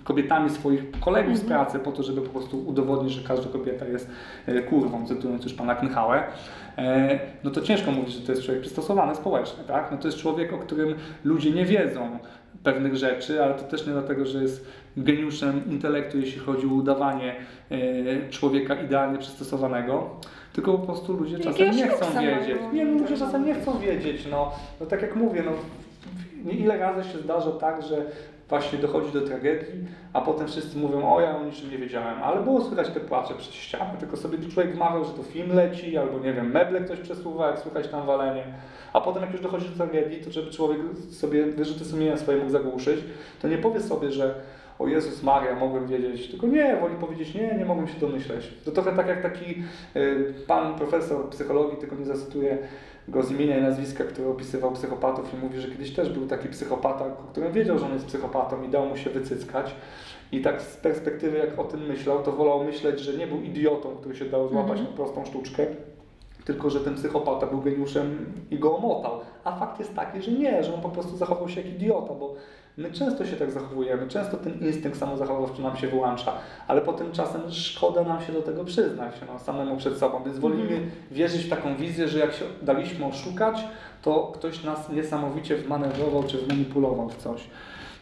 [0.04, 4.10] kobietami swoich kolegów z pracy, po to, żeby po prostu udowodnić, że każda kobieta jest
[4.46, 6.22] e, kurwą, cytując już pana Knychałę.
[6.78, 9.88] E, no to ciężko mówić, że to jest człowiek przystosowany społecznie, tak?
[9.92, 12.18] No to jest człowiek, o którym ludzie nie wiedzą
[12.64, 17.34] pewnych rzeczy, ale to też nie dlatego, że jest geniuszem intelektu, jeśli chodzi o udawanie
[17.70, 20.10] e, człowieka idealnie przystosowanego,
[20.52, 22.58] tylko po prostu ludzie czasem nie chcą wiedzieć.
[22.72, 25.52] Nie, no, ludzie czasem nie chcą wiedzieć, no, no tak jak mówię, no,
[26.44, 27.96] nie ile razy się zdarza tak, że
[28.48, 32.42] właśnie dochodzi do tragedii, a potem wszyscy mówią, o ja o niczym nie wiedziałem, ale
[32.42, 36.18] było słychać te płacze przez ścianę, tylko sobie człowiek wmawiał, że to film leci, albo
[36.18, 38.44] nie wiem, meble ktoś przesuwa, jak słychać tam walenie,
[38.94, 40.78] a potem jak już dochodzi do tragedii, to żeby człowiek
[41.10, 43.00] sobie wyrzuty sumienia swoje mógł zagłuszyć,
[43.42, 44.34] to nie powie sobie, że
[44.78, 48.54] o Jezus Maria, mogłem wiedzieć, tylko nie, woli powiedzieć nie, nie mogłem się domyśleć.
[48.64, 49.62] To trochę tak jak taki
[49.96, 52.58] y, pan profesor psychologii, tylko nie zacytuję
[53.08, 56.48] go z imienia i nazwiska, który opisywał psychopatów i mówi, że kiedyś też był taki
[56.48, 59.74] psychopata, o którym wiedział, że on jest psychopatą i dał mu się wycyckać.
[60.32, 63.96] I tak z perspektywy, jak o tym myślał, to wolał myśleć, że nie był idiotą,
[63.96, 64.90] który się dał złapać Mhm.
[64.90, 65.66] na prostą sztuczkę,
[66.44, 69.20] tylko że ten psychopata był geniuszem i go omotał.
[69.44, 72.34] A fakt jest taki, że nie, że on po prostu zachował się jak idiota, bo
[72.76, 76.32] my często się tak zachowujemy, często ten instynkt samozachowawczy nam się wyłącza,
[76.68, 80.62] ale potem czasem szkoda nam się do tego przyznać no, samemu przed sobą, więc wolimy
[80.62, 80.90] Mhm.
[81.10, 83.64] wierzyć w taką wizję, że jak się daliśmy oszukać,
[84.02, 87.48] to ktoś nas niesamowicie wmanewrował czy wmanipulował w coś.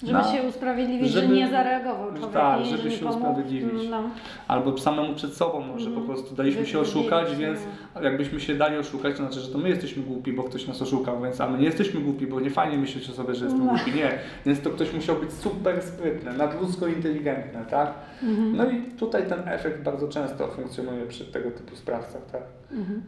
[0.02, 3.16] Żeby na- się usprawiedliwić, żeby- że nie zareagował człowiek tak, żeby się pomógł.
[3.18, 3.88] usprawiedliwić.
[3.90, 4.02] No.
[4.48, 6.06] Albo samemu przed sobą, no, że po Mhm.
[6.06, 7.58] prostu daliśmy się oszukać, więc
[7.94, 8.02] no.
[8.02, 11.20] jakbyśmy się dali oszukać, to znaczy, że to my jesteśmy głupi, bo ktoś nas oszukał,
[11.22, 13.72] więc a my nie jesteśmy głupi, bo nie fajnie myśleć o sobie, że jestem No.
[13.72, 13.92] głupi.
[13.92, 14.10] Nie,
[14.46, 17.94] więc to ktoś musiał być super sprytny, nadludzko inteligentny, tak?
[18.22, 18.56] Mhm.
[18.56, 22.42] No i tutaj ten efekt bardzo często funkcjonuje przy tego typu sprawcach, tak?
[22.72, 23.02] Mhm.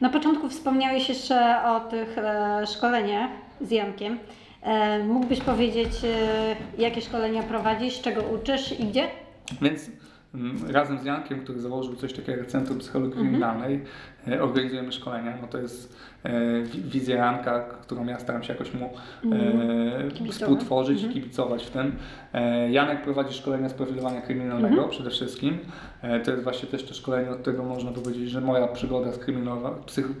[0.00, 3.30] Na początku wspomniałeś jeszcze o tych e, szkoleniach
[3.60, 4.18] z Jankiem.
[4.62, 9.08] E, mógłbyś powiedzieć, e, jakie szkolenia prowadzisz, czego uczysz i gdzie?
[9.62, 9.90] Więc
[10.34, 13.28] mm, razem z Jankiem, który założył coś takiego jak Centrum Psychologii Mhm.
[13.28, 13.80] Kryminalnej,
[14.40, 15.34] organizujemy szkolenia.
[15.42, 18.90] No to jest e, wi- wizja Janka, którą ja staram się jakoś mu e,
[20.10, 20.30] Kibicować.
[20.34, 21.96] współtworzyć i kibicować w tym.
[22.32, 24.90] E, Janek prowadzi szkolenia z profilowania kryminalnego Mhm.
[24.90, 25.58] przede wszystkim.
[26.02, 29.18] E, to jest właśnie też to szkolenie, od którego można powiedzieć, że moja przygoda z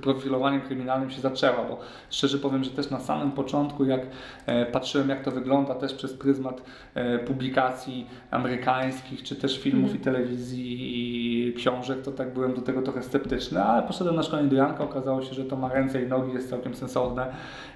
[0.02, 1.80] profilowaniem kryminalnym się zaczęła, bo
[2.10, 4.00] szczerze powiem, że też na samym początku, jak
[4.46, 6.62] e, patrzyłem, jak to wygląda też przez pryzmat
[6.94, 10.00] e, publikacji amerykańskich, czy też filmów Mhm.
[10.00, 14.48] i telewizji i książek, to tak byłem do tego trochę sceptyczny, ale poszedłem na szkolenie
[14.48, 17.26] do Janka, okazało się, że to ma ręce i nogi, jest całkiem sensowne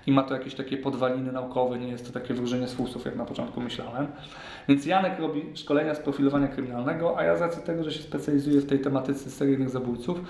[0.06, 3.16] i ma to jakieś takie podwaliny naukowe, nie jest to takie wróżenie z fusów, jak
[3.16, 4.06] na początku myślałem.
[4.68, 8.60] Więc Janek robi szkolenia z profilowania kryminalnego, a ja z racji tego, że się specjalizuję
[8.60, 10.20] w tej tematyce seryjnych zabójców,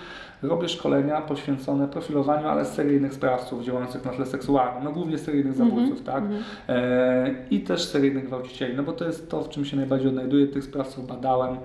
[0.43, 6.03] robię szkolenia poświęcone profilowaniu, ale seryjnych sprawców działających na tle seksualnym, no głównie seryjnych zabójców,
[6.03, 6.25] tak?
[6.25, 6.43] Mhm.
[6.69, 10.47] E, I też seryjnych gwałcicieli, no bo to jest to, w czym się najbardziej odnajduję,
[10.47, 11.57] tych sprawców badałem,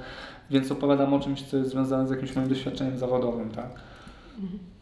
[0.50, 3.89] więc opowiadam o czymś, co jest związane z jakimś moim doświadczeniem zawodowym, tak?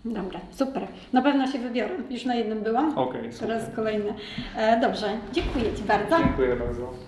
[0.05, 0.87] Dobra, super.
[1.13, 1.93] Na pewno się wybiorę.
[2.09, 2.97] Już na jednym byłam.
[2.97, 3.47] Okej, super.
[3.47, 4.13] Teraz kolejny.
[4.55, 6.17] E, dobrze, dziękuję Ci bardzo.
[6.17, 7.06] Dziękuję bardzo.